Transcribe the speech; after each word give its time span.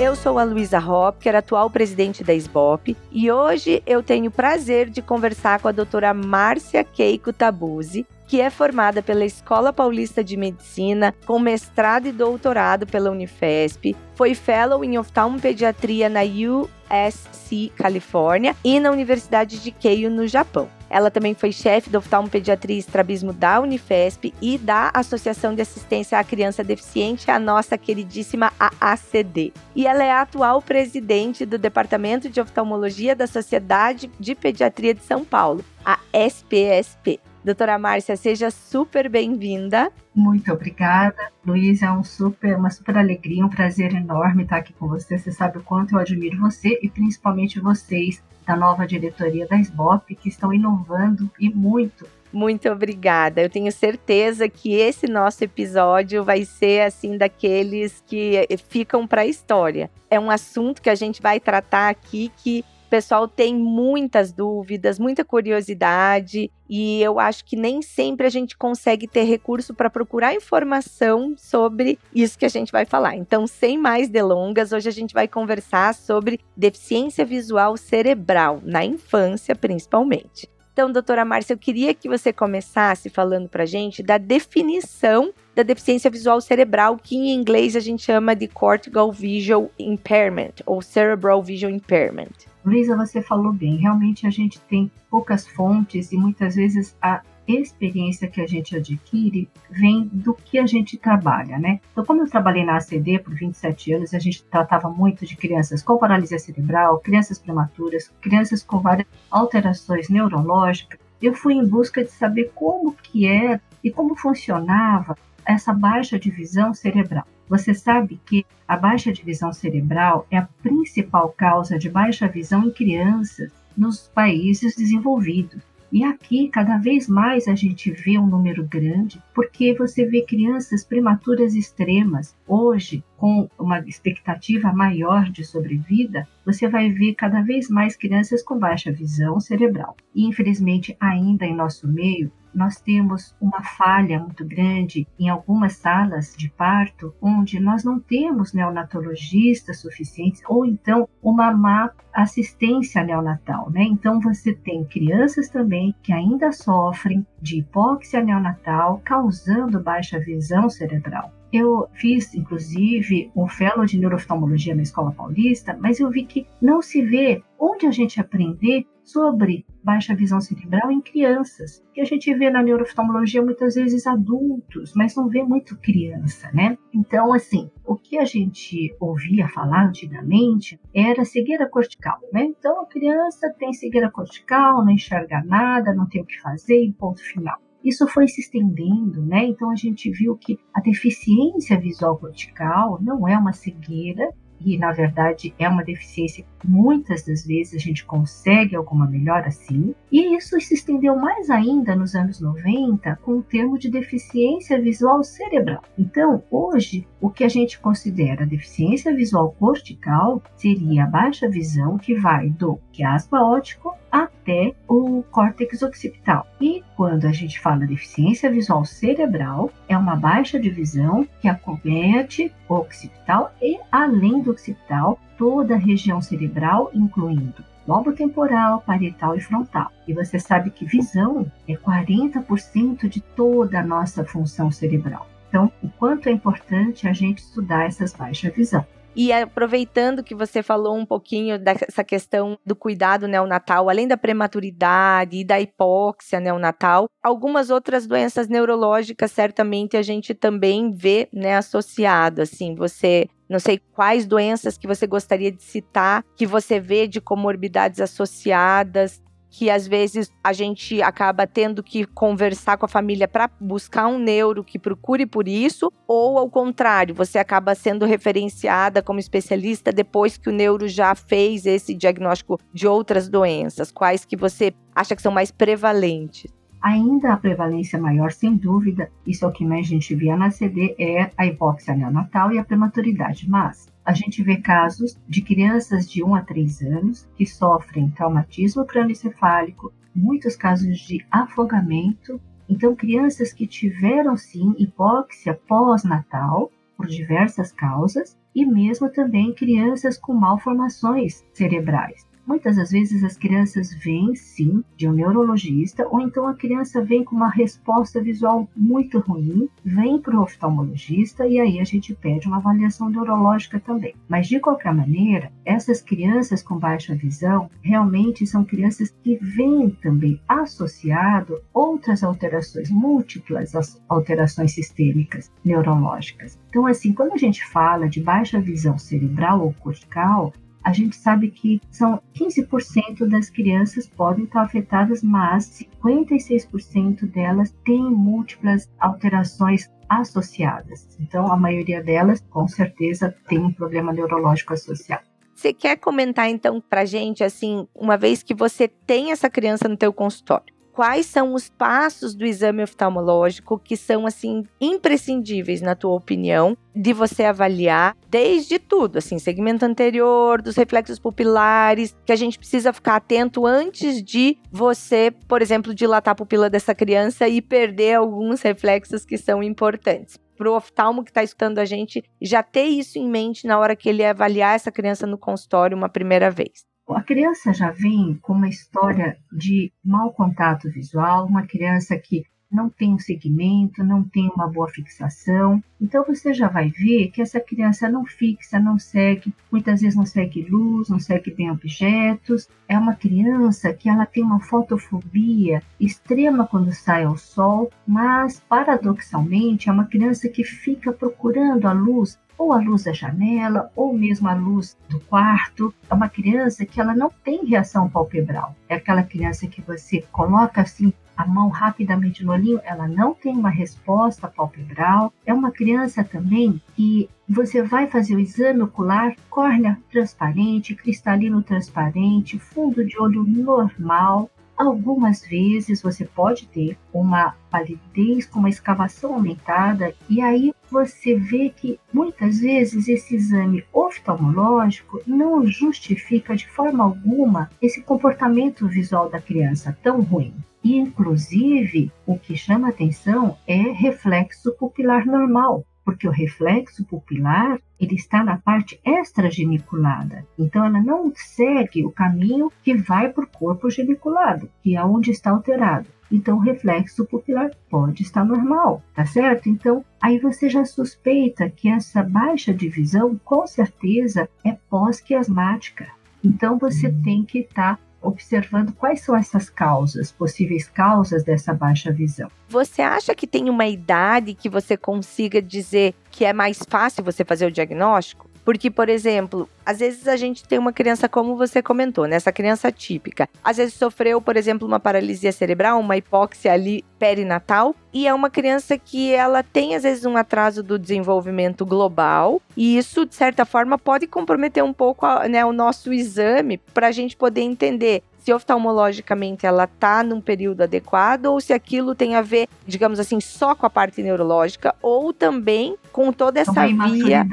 Eu 0.00 0.16
sou 0.16 0.38
a 0.38 0.44
Luísa 0.44 0.78
Hopker, 0.78 1.36
atual 1.36 1.68
presidente 1.68 2.24
da 2.24 2.32
SBOP, 2.32 2.96
e 3.12 3.30
hoje 3.30 3.82
eu 3.84 4.02
tenho 4.02 4.30
o 4.30 4.32
prazer 4.32 4.88
de 4.88 5.02
conversar 5.02 5.60
com 5.60 5.68
a 5.68 5.72
doutora 5.72 6.14
Márcia 6.14 6.82
Keiko 6.82 7.34
Tabuzzi, 7.34 8.06
que 8.26 8.40
é 8.40 8.48
formada 8.48 9.02
pela 9.02 9.26
Escola 9.26 9.74
Paulista 9.74 10.24
de 10.24 10.38
Medicina, 10.38 11.14
com 11.26 11.38
mestrado 11.38 12.06
e 12.06 12.12
doutorado 12.12 12.86
pela 12.86 13.10
Unifesp, 13.10 13.94
foi 14.14 14.34
fellow 14.34 14.82
em 14.82 14.96
oftalmopediatria 14.96 16.08
na 16.08 16.22
USC 16.22 17.70
Califórnia 17.76 18.56
e 18.64 18.80
na 18.80 18.90
Universidade 18.90 19.62
de 19.62 19.70
Keio, 19.70 20.08
no 20.08 20.26
Japão. 20.26 20.79
Ela 20.90 21.10
também 21.10 21.34
foi 21.34 21.52
chefe 21.52 21.88
da 21.88 22.00
oftalmopediatria 22.00 22.74
e 22.74 22.80
estrabismo 22.80 23.32
da 23.32 23.60
Unifesp 23.60 24.34
e 24.42 24.58
da 24.58 24.90
Associação 24.92 25.54
de 25.54 25.62
Assistência 25.62 26.18
à 26.18 26.24
Criança 26.24 26.64
Deficiente, 26.64 27.30
a 27.30 27.38
nossa 27.38 27.78
queridíssima 27.78 28.52
AACD. 28.58 29.52
E 29.74 29.86
ela 29.86 30.02
é 30.02 30.10
a 30.10 30.22
atual 30.22 30.60
presidente 30.60 31.46
do 31.46 31.56
Departamento 31.56 32.28
de 32.28 32.40
Oftalmologia 32.40 33.14
da 33.14 33.28
Sociedade 33.28 34.10
de 34.18 34.34
Pediatria 34.34 34.92
de 34.92 35.02
São 35.02 35.24
Paulo, 35.24 35.64
a 35.84 36.00
SPSP. 36.12 37.20
Doutora 37.42 37.78
Márcia, 37.78 38.16
seja 38.16 38.50
super 38.50 39.08
bem-vinda. 39.08 39.90
Muito 40.14 40.52
obrigada. 40.52 41.30
Luiz, 41.46 41.80
é 41.82 41.90
um 41.90 42.04
super, 42.04 42.54
uma 42.56 42.68
super 42.68 42.98
alegria, 42.98 43.46
um 43.46 43.48
prazer 43.48 43.94
enorme 43.94 44.42
estar 44.42 44.58
aqui 44.58 44.74
com 44.74 44.86
você. 44.86 45.16
Você 45.16 45.32
sabe 45.32 45.56
o 45.56 45.62
quanto 45.62 45.94
eu 45.94 45.98
admiro 45.98 46.38
você 46.38 46.78
e 46.82 46.90
principalmente 46.90 47.58
vocês 47.58 48.22
da 48.46 48.56
nova 48.56 48.86
diretoria 48.86 49.46
da 49.46 49.56
SBOP, 49.56 50.14
que 50.14 50.28
estão 50.28 50.52
inovando 50.52 51.30
e 51.38 51.48
muito. 51.48 52.06
Muito 52.32 52.68
obrigada. 52.68 53.42
Eu 53.42 53.50
tenho 53.50 53.72
certeza 53.72 54.48
que 54.48 54.74
esse 54.74 55.06
nosso 55.08 55.42
episódio 55.42 56.22
vai 56.22 56.44
ser 56.44 56.82
assim 56.82 57.16
daqueles 57.16 58.02
que 58.06 58.46
ficam 58.68 59.06
para 59.06 59.22
a 59.22 59.26
história. 59.26 59.90
É 60.08 60.18
um 60.18 60.30
assunto 60.30 60.80
que 60.80 60.88
a 60.88 60.94
gente 60.94 61.20
vai 61.20 61.40
tratar 61.40 61.88
aqui 61.88 62.30
que 62.36 62.64
pessoal 62.90 63.28
tem 63.28 63.54
muitas 63.54 64.32
dúvidas, 64.32 64.98
muita 64.98 65.24
curiosidade, 65.24 66.50
e 66.68 67.00
eu 67.00 67.20
acho 67.20 67.44
que 67.44 67.54
nem 67.54 67.80
sempre 67.80 68.26
a 68.26 68.30
gente 68.30 68.56
consegue 68.56 69.06
ter 69.06 69.22
recurso 69.22 69.72
para 69.72 69.88
procurar 69.88 70.34
informação 70.34 71.34
sobre 71.36 71.98
isso 72.12 72.36
que 72.36 72.44
a 72.44 72.50
gente 72.50 72.72
vai 72.72 72.84
falar. 72.84 73.16
Então, 73.16 73.46
sem 73.46 73.78
mais 73.78 74.08
delongas, 74.08 74.72
hoje 74.72 74.88
a 74.88 74.92
gente 74.92 75.14
vai 75.14 75.28
conversar 75.28 75.94
sobre 75.94 76.40
deficiência 76.56 77.24
visual 77.24 77.76
cerebral, 77.76 78.60
na 78.64 78.84
infância 78.84 79.54
principalmente. 79.54 80.48
Então, 80.72 80.90
doutora 80.90 81.24
Márcia, 81.24 81.52
eu 81.52 81.58
queria 81.58 81.92
que 81.92 82.08
você 82.08 82.32
começasse 82.32 83.08
falando 83.08 83.48
para 83.48 83.64
a 83.64 83.66
gente 83.66 84.02
da 84.02 84.18
definição 84.18 85.32
da 85.54 85.62
deficiência 85.62 86.10
visual 86.10 86.40
cerebral, 86.40 86.96
que 86.96 87.16
em 87.16 87.34
inglês 87.34 87.76
a 87.76 87.80
gente 87.80 88.02
chama 88.02 88.34
de 88.34 88.48
cortical 88.48 89.12
visual 89.12 89.70
impairment 89.78 90.54
ou 90.64 90.80
cerebral 90.80 91.42
visual 91.42 91.70
impairment. 91.70 92.49
Luísa, 92.64 92.96
você 92.96 93.22
falou 93.22 93.52
bem. 93.52 93.76
Realmente 93.76 94.26
a 94.26 94.30
gente 94.30 94.60
tem 94.60 94.90
poucas 95.10 95.46
fontes 95.46 96.12
e 96.12 96.16
muitas 96.16 96.54
vezes 96.54 96.96
a 97.00 97.22
experiência 97.48 98.28
que 98.28 98.40
a 98.40 98.46
gente 98.46 98.76
adquire 98.76 99.48
vem 99.70 100.08
do 100.12 100.34
que 100.34 100.58
a 100.58 100.66
gente 100.66 100.96
trabalha, 100.96 101.58
né? 101.58 101.80
Então, 101.90 102.04
como 102.04 102.22
eu 102.22 102.30
trabalhei 102.30 102.64
na 102.64 102.76
ACD 102.76 103.18
por 103.18 103.34
27 103.34 103.94
anos, 103.94 104.14
a 104.14 104.18
gente 104.18 104.44
tratava 104.44 104.88
muito 104.88 105.26
de 105.26 105.36
crianças 105.36 105.82
com 105.82 105.98
paralisia 105.98 106.38
cerebral, 106.38 107.00
crianças 107.00 107.38
prematuras, 107.38 108.12
crianças 108.20 108.62
com 108.62 108.78
várias 108.78 109.08
alterações 109.30 110.08
neurológicas. 110.08 111.00
Eu 111.20 111.34
fui 111.34 111.54
em 111.54 111.66
busca 111.66 112.04
de 112.04 112.10
saber 112.10 112.52
como 112.54 112.94
que 112.94 113.26
é 113.26 113.60
e 113.82 113.90
como 113.90 114.14
funcionava 114.14 115.16
essa 115.44 115.72
baixa 115.72 116.18
divisão 116.18 116.72
cerebral. 116.72 117.26
Você 117.50 117.74
sabe 117.74 118.20
que 118.24 118.46
a 118.66 118.76
baixa 118.76 119.12
divisão 119.12 119.52
cerebral 119.52 120.24
é 120.30 120.38
a 120.38 120.48
principal 120.62 121.34
causa 121.36 121.76
de 121.76 121.90
baixa 121.90 122.28
visão 122.28 122.64
em 122.64 122.70
crianças 122.70 123.50
nos 123.76 124.06
países 124.06 124.76
desenvolvidos. 124.76 125.60
E 125.92 126.04
aqui, 126.04 126.48
cada 126.48 126.78
vez 126.78 127.08
mais 127.08 127.48
a 127.48 127.56
gente 127.56 127.90
vê 127.90 128.16
um 128.16 128.26
número 128.28 128.64
grande, 128.64 129.20
porque 129.34 129.74
você 129.74 130.06
vê 130.06 130.22
crianças 130.22 130.84
prematuras 130.84 131.56
extremas. 131.56 132.36
Hoje, 132.46 133.02
com 133.16 133.50
uma 133.58 133.80
expectativa 133.80 134.72
maior 134.72 135.28
de 135.28 135.44
sobrevida, 135.44 136.28
você 136.46 136.68
vai 136.68 136.88
ver 136.88 137.14
cada 137.14 137.42
vez 137.42 137.68
mais 137.68 137.96
crianças 137.96 138.44
com 138.44 138.56
baixa 138.56 138.92
visão 138.92 139.40
cerebral. 139.40 139.96
E, 140.14 140.24
infelizmente, 140.24 140.96
ainda 141.00 141.44
em 141.44 141.56
nosso 141.56 141.88
meio, 141.88 142.30
nós 142.54 142.80
temos 142.80 143.34
uma 143.40 143.62
falha 143.62 144.18
muito 144.18 144.44
grande 144.44 145.06
em 145.18 145.28
algumas 145.28 145.74
salas 145.74 146.34
de 146.36 146.50
parto, 146.50 147.14
onde 147.20 147.60
nós 147.60 147.84
não 147.84 147.98
temos 147.98 148.52
neonatologistas 148.52 149.80
suficientes, 149.80 150.42
ou 150.48 150.64
então 150.64 151.08
uma 151.22 151.52
má 151.52 151.90
assistência 152.12 153.02
neonatal, 153.04 153.70
né? 153.70 153.82
Então 153.82 154.20
você 154.20 154.52
tem 154.52 154.84
crianças 154.84 155.48
também 155.48 155.94
que 156.02 156.12
ainda 156.12 156.52
sofrem 156.52 157.26
de 157.40 157.58
hipóxia 157.58 158.22
neonatal, 158.22 159.00
causando 159.04 159.80
baixa 159.80 160.18
visão 160.18 160.68
cerebral. 160.68 161.32
Eu 161.52 161.88
fiz, 161.94 162.32
inclusive, 162.34 163.30
um 163.34 163.48
fellow 163.48 163.84
de 163.84 163.98
neurooftalmologia 163.98 164.74
na 164.74 164.82
Escola 164.82 165.10
Paulista, 165.10 165.76
mas 165.80 165.98
eu 165.98 166.08
vi 166.08 166.24
que 166.24 166.46
não 166.62 166.80
se 166.80 167.02
vê 167.02 167.42
onde 167.58 167.86
a 167.86 167.90
gente 167.90 168.20
aprender 168.20 168.86
sobre 169.12 169.66
baixa 169.82 170.14
visão 170.14 170.40
cerebral 170.40 170.90
em 170.90 171.00
crianças. 171.00 171.82
Que 171.92 172.00
a 172.00 172.04
gente 172.04 172.32
vê 172.34 172.50
na 172.50 172.62
neurooftalmologia 172.62 173.42
muitas 173.42 173.74
vezes 173.74 174.06
adultos, 174.06 174.92
mas 174.94 175.16
não 175.16 175.28
vê 175.28 175.42
muito 175.42 175.76
criança, 175.78 176.50
né? 176.52 176.76
Então, 176.92 177.32
assim, 177.32 177.70
o 177.84 177.96
que 177.96 178.18
a 178.18 178.24
gente 178.24 178.94
ouvia 179.00 179.48
falar 179.48 179.86
antigamente 179.86 180.78
era 180.94 181.24
cegueira 181.24 181.68
cortical, 181.68 182.18
né? 182.32 182.44
Então, 182.44 182.82
a 182.82 182.86
criança 182.86 183.52
tem 183.58 183.72
cegueira 183.72 184.10
cortical, 184.10 184.84
não 184.84 184.92
enxerga 184.92 185.42
nada, 185.44 185.94
não 185.94 186.08
tem 186.08 186.22
o 186.22 186.26
que 186.26 186.40
fazer 186.40 186.84
e 186.84 186.92
ponto 186.92 187.22
final. 187.22 187.58
Isso 187.82 188.06
foi 188.06 188.28
se 188.28 188.42
estendendo, 188.42 189.24
né? 189.24 189.44
Então 189.44 189.70
a 189.70 189.74
gente 189.74 190.10
viu 190.10 190.36
que 190.36 190.58
a 190.74 190.80
deficiência 190.80 191.80
visual 191.80 192.18
cortical 192.18 192.98
não 193.00 193.26
é 193.26 193.36
uma 193.36 193.52
cegueira, 193.52 194.28
e 194.64 194.78
na 194.78 194.92
verdade 194.92 195.54
é 195.58 195.68
uma 195.68 195.84
deficiência 195.84 196.44
que 196.58 196.68
muitas 196.68 197.24
das 197.24 197.44
vezes 197.46 197.74
a 197.74 197.78
gente 197.78 198.04
consegue 198.04 198.76
alguma 198.76 199.06
melhora 199.06 199.50
sim. 199.50 199.94
E 200.12 200.36
isso 200.36 200.60
se 200.60 200.74
estendeu 200.74 201.16
mais 201.16 201.50
ainda 201.50 201.96
nos 201.96 202.14
anos 202.14 202.40
90 202.40 203.18
com 203.22 203.38
o 203.38 203.42
termo 203.42 203.78
de 203.78 203.90
deficiência 203.90 204.80
visual 204.80 205.22
cerebral. 205.22 205.82
Então, 205.98 206.42
hoje, 206.50 207.06
o 207.20 207.30
que 207.30 207.44
a 207.44 207.48
gente 207.48 207.78
considera 207.78 208.46
deficiência 208.46 209.14
visual 209.14 209.54
cortical 209.58 210.42
seria 210.56 211.04
a 211.04 211.06
baixa 211.06 211.48
visão 211.48 211.96
que 211.96 212.14
vai 212.14 212.50
do 212.50 212.78
quiasma 213.00 213.42
óptico 213.42 213.94
até 214.12 214.74
o 214.86 215.22
córtex 215.30 215.80
occipital. 215.80 216.46
E 216.60 216.84
quando 216.94 217.24
a 217.24 217.32
gente 217.32 217.58
fala 217.58 217.86
deficiência 217.86 218.50
visual 218.50 218.84
cerebral, 218.84 219.70
é 219.88 219.96
uma 219.96 220.16
baixa 220.16 220.60
de 220.60 220.68
visão 220.68 221.26
que 221.40 221.48
acomete 221.48 222.52
o 222.68 222.74
occipital 222.74 223.54
e, 223.62 223.80
além 223.90 224.42
do 224.42 224.50
occipital, 224.50 225.18
toda 225.38 225.76
a 225.76 225.78
região 225.78 226.20
cerebral, 226.20 226.90
incluindo 226.92 227.64
lobo 227.88 228.12
temporal, 228.12 228.82
parietal 228.82 229.34
e 229.34 229.40
frontal. 229.40 229.90
E 230.06 230.12
você 230.12 230.38
sabe 230.38 230.70
que 230.70 230.84
visão 230.84 231.50
é 231.66 231.72
40% 231.72 233.08
de 233.08 233.22
toda 233.22 233.80
a 233.80 233.84
nossa 233.84 234.24
função 234.24 234.70
cerebral. 234.70 235.26
Então, 235.48 235.72
o 235.82 235.88
quanto 235.88 236.28
é 236.28 236.32
importante 236.32 237.08
a 237.08 237.14
gente 237.14 237.38
estudar 237.38 237.86
essas 237.86 238.12
baixas 238.12 238.54
visão. 238.54 238.84
E 239.14 239.32
aproveitando 239.32 240.22
que 240.22 240.34
você 240.34 240.62
falou 240.62 240.96
um 240.96 241.04
pouquinho 241.04 241.58
dessa 241.58 242.04
questão 242.04 242.58
do 242.64 242.76
cuidado 242.76 243.26
neonatal, 243.26 243.88
além 243.88 244.06
da 244.06 244.16
prematuridade 244.16 245.38
e 245.38 245.44
da 245.44 245.60
hipóxia 245.60 246.38
neonatal, 246.38 247.08
algumas 247.22 247.70
outras 247.70 248.06
doenças 248.06 248.48
neurológicas 248.48 249.32
certamente 249.32 249.96
a 249.96 250.02
gente 250.02 250.34
também 250.34 250.92
vê, 250.92 251.28
né, 251.32 251.56
associado, 251.56 252.42
assim, 252.42 252.74
você 252.74 253.28
não 253.48 253.58
sei 253.58 253.80
quais 253.92 254.26
doenças 254.26 254.78
que 254.78 254.86
você 254.86 255.08
gostaria 255.08 255.50
de 255.50 255.62
citar, 255.62 256.24
que 256.36 256.46
você 256.46 256.78
vê 256.78 257.08
de 257.08 257.20
comorbidades 257.20 258.00
associadas 258.00 259.20
que 259.50 259.68
às 259.68 259.86
vezes 259.86 260.30
a 260.42 260.52
gente 260.52 261.02
acaba 261.02 261.46
tendo 261.46 261.82
que 261.82 262.06
conversar 262.06 262.76
com 262.76 262.86
a 262.86 262.88
família 262.88 263.26
para 263.26 263.50
buscar 263.60 264.06
um 264.06 264.18
neuro 264.18 264.62
que 264.62 264.78
procure 264.78 265.26
por 265.26 265.48
isso, 265.48 265.92
ou 266.06 266.38
ao 266.38 266.48
contrário, 266.48 267.14
você 267.14 267.38
acaba 267.38 267.74
sendo 267.74 268.06
referenciada 268.06 269.02
como 269.02 269.18
especialista 269.18 269.92
depois 269.92 270.36
que 270.36 270.48
o 270.48 270.52
neuro 270.52 270.86
já 270.86 271.14
fez 271.14 271.66
esse 271.66 271.94
diagnóstico 271.94 272.58
de 272.72 272.86
outras 272.86 273.28
doenças? 273.28 273.90
Quais 273.90 274.24
que 274.24 274.36
você 274.36 274.72
acha 274.94 275.16
que 275.16 275.22
são 275.22 275.32
mais 275.32 275.50
prevalentes? 275.50 276.59
Ainda 276.82 277.34
a 277.34 277.36
prevalência 277.36 278.00
maior, 278.00 278.32
sem 278.32 278.56
dúvida, 278.56 279.10
isso 279.26 279.44
é 279.44 279.48
o 279.48 279.52
que 279.52 279.66
mais 279.66 279.86
a 279.86 279.90
gente 279.90 280.14
via 280.14 280.34
na 280.34 280.50
CD, 280.50 280.94
é 280.98 281.30
a 281.36 281.46
hipóxia 281.46 281.94
neonatal 281.94 282.50
e 282.52 282.58
a 282.58 282.64
prematuridade. 282.64 283.48
Mas 283.48 283.86
a 284.02 284.14
gente 284.14 284.42
vê 284.42 284.56
casos 284.56 285.18
de 285.28 285.42
crianças 285.42 286.10
de 286.10 286.24
1 286.24 286.34
a 286.34 286.42
3 286.42 286.82
anos 286.82 287.28
que 287.36 287.44
sofrem 287.44 288.10
traumatismo 288.10 288.86
crânioencefálico, 288.86 289.92
muitos 290.14 290.56
casos 290.56 290.98
de 290.98 291.24
afogamento. 291.30 292.40
Então, 292.66 292.96
crianças 292.96 293.52
que 293.52 293.66
tiveram 293.66 294.36
sim 294.36 294.74
hipóxia 294.78 295.60
pós-natal, 295.68 296.70
por 296.96 297.06
diversas 297.06 297.72
causas, 297.72 298.38
e 298.54 298.64
mesmo 298.64 299.10
também 299.10 299.52
crianças 299.52 300.16
com 300.16 300.32
malformações 300.32 301.44
cerebrais. 301.52 302.26
Muitas 302.50 302.74
das 302.74 302.90
vezes 302.90 303.22
as 303.22 303.36
crianças 303.36 303.94
vêm 303.94 304.34
sim 304.34 304.82
de 304.96 305.08
um 305.08 305.12
neurologista, 305.12 306.04
ou 306.08 306.20
então 306.20 306.48
a 306.48 306.54
criança 306.54 307.00
vem 307.00 307.22
com 307.22 307.36
uma 307.36 307.48
resposta 307.48 308.20
visual 308.20 308.68
muito 308.76 309.20
ruim, 309.20 309.68
vem 309.84 310.20
para 310.20 310.36
o 310.36 310.42
oftalmologista 310.42 311.46
e 311.46 311.60
aí 311.60 311.78
a 311.78 311.84
gente 311.84 312.12
pede 312.12 312.48
uma 312.48 312.56
avaliação 312.56 313.08
neurológica 313.08 313.78
também. 313.78 314.16
Mas 314.28 314.48
de 314.48 314.58
qualquer 314.58 314.92
maneira, 314.92 315.52
essas 315.64 316.02
crianças 316.02 316.60
com 316.60 316.76
baixa 316.76 317.14
visão 317.14 317.70
realmente 317.82 318.44
são 318.44 318.64
crianças 318.64 319.14
que 319.22 319.38
vêm 319.40 319.90
também 320.02 320.40
associado 320.48 321.62
outras 321.72 322.24
alterações, 322.24 322.90
múltiplas 322.90 323.74
alterações 324.08 324.72
sistêmicas 324.72 325.52
neurológicas. 325.64 326.58
Então, 326.68 326.84
assim, 326.84 327.12
quando 327.12 327.32
a 327.32 327.38
gente 327.38 327.64
fala 327.64 328.08
de 328.08 328.20
baixa 328.20 328.60
visão 328.60 328.98
cerebral 328.98 329.62
ou 329.62 329.72
cortical, 329.74 330.52
a 330.82 330.92
gente 330.92 331.16
sabe 331.16 331.50
que 331.50 331.80
são 331.90 332.20
15% 332.34 333.28
das 333.28 333.50
crianças 333.50 334.08
podem 334.08 334.44
estar 334.44 334.62
afetadas, 334.62 335.22
mas 335.22 335.84
56% 336.00 337.26
delas 337.30 337.74
têm 337.84 338.02
múltiplas 338.10 338.88
alterações 338.98 339.88
associadas. 340.08 341.16
Então, 341.20 341.50
a 341.52 341.56
maioria 341.56 342.02
delas, 342.02 342.40
com 342.50 342.66
certeza, 342.66 343.34
tem 343.48 343.58
um 343.58 343.72
problema 343.72 344.12
neurológico 344.12 344.72
associado. 344.72 345.24
Você 345.54 345.74
quer 345.74 345.96
comentar 345.96 346.48
então 346.48 346.80
pra 346.80 347.04
gente 347.04 347.44
assim, 347.44 347.86
uma 347.94 348.16
vez 348.16 348.42
que 348.42 348.54
você 348.54 348.88
tem 348.88 349.30
essa 349.30 349.50
criança 349.50 349.86
no 349.86 349.96
teu 349.96 350.10
consultório, 350.10 350.72
quais 350.92 351.26
são 351.26 351.54
os 351.54 351.68
passos 351.68 352.34
do 352.34 352.44
exame 352.44 352.82
oftalmológico 352.82 353.78
que 353.78 353.96
são 353.96 354.26
assim 354.26 354.64
imprescindíveis 354.80 355.80
na 355.80 355.94
tua 355.94 356.12
opinião 356.12 356.76
de 356.94 357.12
você 357.12 357.44
avaliar 357.44 358.16
desde 358.28 358.78
tudo, 358.78 359.18
assim, 359.18 359.38
segmento 359.38 359.84
anterior, 359.84 360.60
dos 360.60 360.76
reflexos 360.76 361.18
pupilares, 361.18 362.16
que 362.24 362.32
a 362.32 362.36
gente 362.36 362.58
precisa 362.58 362.92
ficar 362.92 363.16
atento 363.16 363.66
antes 363.66 364.22
de 364.22 364.58
você, 364.70 365.32
por 365.46 365.62
exemplo, 365.62 365.94
dilatar 365.94 366.32
a 366.32 366.34
pupila 366.34 366.68
dessa 366.68 366.94
criança 366.94 367.48
e 367.48 367.62
perder 367.62 368.14
alguns 368.14 368.60
reflexos 368.62 369.24
que 369.24 369.38
são 369.38 369.62
importantes 369.62 370.38
para 370.60 370.70
o 370.70 370.76
oftalmo 370.76 371.24
que 371.24 371.30
está 371.30 371.42
escutando 371.42 371.78
a 371.78 371.86
gente 371.86 372.22
já 372.38 372.62
ter 372.62 372.84
isso 372.84 373.18
em 373.18 373.26
mente 373.26 373.66
na 373.66 373.78
hora 373.78 373.96
que 373.96 374.10
ele 374.10 374.22
avaliar 374.22 374.74
essa 374.74 374.92
criança 374.92 375.26
no 375.26 375.38
consultório 375.38 375.96
uma 375.96 376.08
primeira 376.08 376.50
vez. 376.50 376.89
A 377.14 377.22
criança 377.22 377.72
já 377.72 377.90
vem 377.90 378.38
com 378.40 378.52
uma 378.52 378.68
história 378.68 379.36
de 379.52 379.92
mau 380.04 380.32
contato 380.32 380.88
visual, 380.90 381.46
uma 381.46 381.66
criança 381.66 382.16
que 382.16 382.44
não 382.70 382.88
tem 382.88 383.12
um 383.12 383.18
segmento, 383.18 384.04
não 384.04 384.22
tem 384.22 384.48
uma 384.54 384.68
boa 384.68 384.88
fixação. 384.88 385.82
Então 386.00 386.24
você 386.24 386.54
já 386.54 386.68
vai 386.68 386.88
ver 386.88 387.28
que 387.28 387.42
essa 387.42 387.58
criança 387.58 388.08
não 388.08 388.24
fixa, 388.24 388.78
não 388.78 388.98
segue, 388.98 389.52
muitas 389.72 390.00
vezes 390.00 390.16
não 390.16 390.24
segue 390.24 390.62
luz, 390.62 391.08
não 391.08 391.18
segue 391.18 391.50
bem 391.50 391.70
objetos. 391.70 392.68
É 392.88 392.96
uma 392.96 393.14
criança 393.14 393.92
que 393.92 394.08
ela 394.08 394.24
tem 394.24 394.44
uma 394.44 394.60
fotofobia 394.60 395.82
extrema 395.98 396.66
quando 396.66 396.92
sai 396.92 397.24
ao 397.24 397.36
sol, 397.36 397.90
mas 398.06 398.60
paradoxalmente 398.60 399.88
é 399.88 399.92
uma 399.92 400.06
criança 400.06 400.48
que 400.48 400.62
fica 400.62 401.12
procurando 401.12 401.86
a 401.86 401.92
luz 401.92 402.38
ou 402.60 402.74
a 402.74 402.76
luz 402.78 403.04
da 403.04 403.12
janela, 403.14 403.90
ou 403.96 404.12
mesmo 404.12 404.46
a 404.46 404.52
luz 404.52 404.94
do 405.08 405.18
quarto. 405.20 405.94
É 406.10 406.14
uma 406.14 406.28
criança 406.28 406.84
que 406.84 407.00
ela 407.00 407.14
não 407.14 407.30
tem 407.42 407.64
reação 407.64 408.06
palpebral. 408.06 408.76
É 408.86 408.96
aquela 408.96 409.22
criança 409.22 409.66
que 409.66 409.80
você 409.80 410.22
coloca 410.30 410.82
assim 410.82 411.10
a 411.34 411.46
mão 411.46 411.70
rapidamente 411.70 412.44
no 412.44 412.52
olhinho, 412.52 412.78
ela 412.84 413.08
não 413.08 413.32
tem 413.32 413.56
uma 413.56 413.70
resposta 413.70 414.46
palpebral. 414.46 415.32
É 415.46 415.54
uma 415.54 415.72
criança 415.72 416.22
também 416.22 416.82
que 416.94 417.30
você 417.48 417.82
vai 417.82 418.06
fazer 418.06 418.36
o 418.36 418.40
exame 418.40 418.82
ocular, 418.82 419.34
córnea 419.48 419.98
transparente, 420.12 420.94
cristalino 420.94 421.62
transparente, 421.62 422.58
fundo 422.58 423.02
de 423.06 423.18
olho 423.18 423.42
normal, 423.42 424.50
Algumas 424.80 425.42
vezes 425.42 426.00
você 426.00 426.24
pode 426.24 426.66
ter 426.66 426.96
uma 427.12 427.54
palidez 427.70 428.46
com 428.46 428.60
uma 428.60 428.70
escavação 428.70 429.34
aumentada, 429.34 430.14
e 430.26 430.40
aí 430.40 430.72
você 430.90 431.34
vê 431.34 431.68
que 431.68 432.00
muitas 432.10 432.60
vezes 432.60 433.06
esse 433.06 433.36
exame 433.36 433.84
oftalmológico 433.92 435.20
não 435.26 435.66
justifica 435.66 436.56
de 436.56 436.66
forma 436.66 437.04
alguma 437.04 437.70
esse 437.82 438.00
comportamento 438.00 438.88
visual 438.88 439.28
da 439.28 439.38
criança 439.38 439.94
tão 440.02 440.22
ruim. 440.22 440.54
E, 440.82 440.96
inclusive, 440.96 442.10
o 442.24 442.38
que 442.38 442.56
chama 442.56 442.88
atenção 442.88 443.58
é 443.66 443.76
reflexo 443.76 444.72
pupilar 444.78 445.26
normal 445.26 445.84
porque 446.04 446.26
o 446.26 446.32
reflexo 446.32 447.04
pupilar 447.04 447.78
ele 447.98 448.14
está 448.14 448.42
na 448.42 448.56
parte 448.56 448.98
extrageniculada. 449.04 450.46
Então 450.58 450.84
ela 450.84 451.00
não 451.00 451.32
segue 451.34 452.04
o 452.04 452.10
caminho 452.10 452.72
que 452.82 452.94
vai 452.94 453.28
para 453.28 453.44
o 453.44 453.48
corpo 453.48 453.90
geniculado, 453.90 454.70
que 454.82 454.96
é 454.96 455.04
onde 455.04 455.30
está 455.30 455.50
alterado. 455.50 456.08
Então 456.32 456.56
o 456.56 456.60
reflexo 456.60 457.26
pupilar 457.26 457.70
pode 457.90 458.22
estar 458.22 458.44
normal, 458.44 459.02
tá 459.14 459.26
certo? 459.26 459.68
Então 459.68 460.04
aí 460.20 460.38
você 460.38 460.68
já 460.68 460.84
suspeita 460.84 461.68
que 461.68 461.88
essa 461.88 462.22
baixa 462.22 462.72
divisão 462.72 463.38
com 463.44 463.66
certeza 463.66 464.48
é 464.64 464.72
pós-quiasmática. 464.88 466.06
Então 466.42 466.78
você 466.78 467.08
uhum. 467.08 467.22
tem 467.22 467.44
que 467.44 467.58
estar 467.58 467.96
tá 467.96 468.02
observando 468.20 468.92
quais 468.92 469.20
são 469.20 469.36
essas 469.36 469.70
causas, 469.70 470.32
possíveis 470.32 470.88
causas 470.88 471.44
dessa 471.44 471.72
baixa 471.72 472.12
visão. 472.12 472.50
Você 472.68 473.02
acha 473.02 473.34
que 473.34 473.46
tem 473.46 473.70
uma 473.70 473.86
idade 473.86 474.54
que 474.54 474.68
você 474.68 474.96
consiga 474.96 475.62
dizer 475.62 476.14
que 476.30 476.44
é 476.44 476.52
mais 476.52 476.82
fácil 476.88 477.24
você 477.24 477.44
fazer 477.44 477.66
o 477.66 477.70
diagnóstico? 477.70 478.49
Porque, 478.70 478.88
por 478.88 479.08
exemplo, 479.08 479.68
às 479.84 479.98
vezes 479.98 480.28
a 480.28 480.36
gente 480.36 480.62
tem 480.62 480.78
uma 480.78 480.92
criança, 480.92 481.28
como 481.28 481.56
você 481.56 481.82
comentou, 481.82 482.28
né? 482.28 482.38
criança 482.54 482.92
típica. 482.92 483.48
Às 483.64 483.78
vezes 483.78 483.94
sofreu, 483.94 484.40
por 484.40 484.56
exemplo, 484.56 484.86
uma 484.86 485.00
paralisia 485.00 485.50
cerebral, 485.50 485.98
uma 485.98 486.16
hipóxia 486.16 486.72
ali 486.72 487.04
perinatal, 487.18 487.96
e 488.12 488.28
é 488.28 488.32
uma 488.32 488.48
criança 488.48 488.96
que 488.96 489.32
ela 489.32 489.64
tem, 489.64 489.96
às 489.96 490.04
vezes, 490.04 490.24
um 490.24 490.36
atraso 490.36 490.84
do 490.84 490.96
desenvolvimento 490.96 491.84
global, 491.84 492.62
e 492.76 492.96
isso, 492.96 493.26
de 493.26 493.34
certa 493.34 493.64
forma, 493.64 493.98
pode 493.98 494.28
comprometer 494.28 494.84
um 494.84 494.92
pouco 494.92 495.26
né, 495.48 495.64
o 495.64 495.72
nosso 495.72 496.12
exame 496.12 496.78
para 496.78 497.08
a 497.08 497.12
gente 497.12 497.36
poder 497.36 497.62
entender 497.62 498.22
se 498.40 498.52
oftalmologicamente 498.52 499.66
ela 499.66 499.86
tá 499.86 500.22
num 500.22 500.40
período 500.40 500.82
adequado 500.82 501.46
ou 501.46 501.60
se 501.60 501.72
aquilo 501.72 502.14
tem 502.14 502.34
a 502.34 502.42
ver, 502.42 502.68
digamos 502.86 503.20
assim, 503.20 503.40
só 503.40 503.74
com 503.74 503.86
a 503.86 503.90
parte 503.90 504.22
neurológica 504.22 504.94
ou 505.02 505.32
também 505.32 505.96
com 506.12 506.32
toda 506.32 506.60
essa 506.60 506.86
via. 506.86 507.46